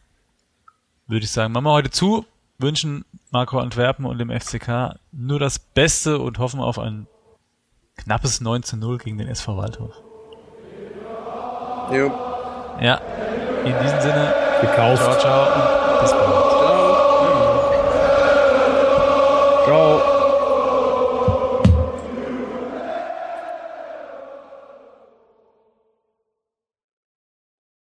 würde 1.10 1.26
ich 1.26 1.32
sagen, 1.32 1.52
machen 1.54 1.66
wir 1.66 1.74
heute 1.74 1.90
zu, 1.90 2.26
wünschen 2.60 3.04
Marco 3.32 3.60
Antwerpen 3.60 4.06
und 4.06 4.18
dem 4.20 4.30
FCK 4.30 4.96
nur 5.12 5.40
das 5.40 5.60
Beste 5.60 6.20
und 6.20 6.40
hoffen 6.40 6.60
auf 6.62 6.80
ein 6.80 7.08
knappes 7.98 8.40
9 8.42 8.64
zu 8.64 8.78
0 8.78 8.98
gegen 9.00 9.18
den 9.18 9.28
SV 9.28 9.58
Waldhof. 9.58 9.94
jo. 11.92 12.12
Ja, 12.80 13.02
in 13.66 13.74
diesem 13.84 14.00
Sinne, 14.00 14.34
Gekauft. 14.62 15.04
ciao, 15.04 15.20
ciao 15.20 15.42
und 15.54 16.02
bis 16.02 16.12
bald. 16.12 16.50
Ciao. 19.66 20.00
Ciao. 20.00 20.19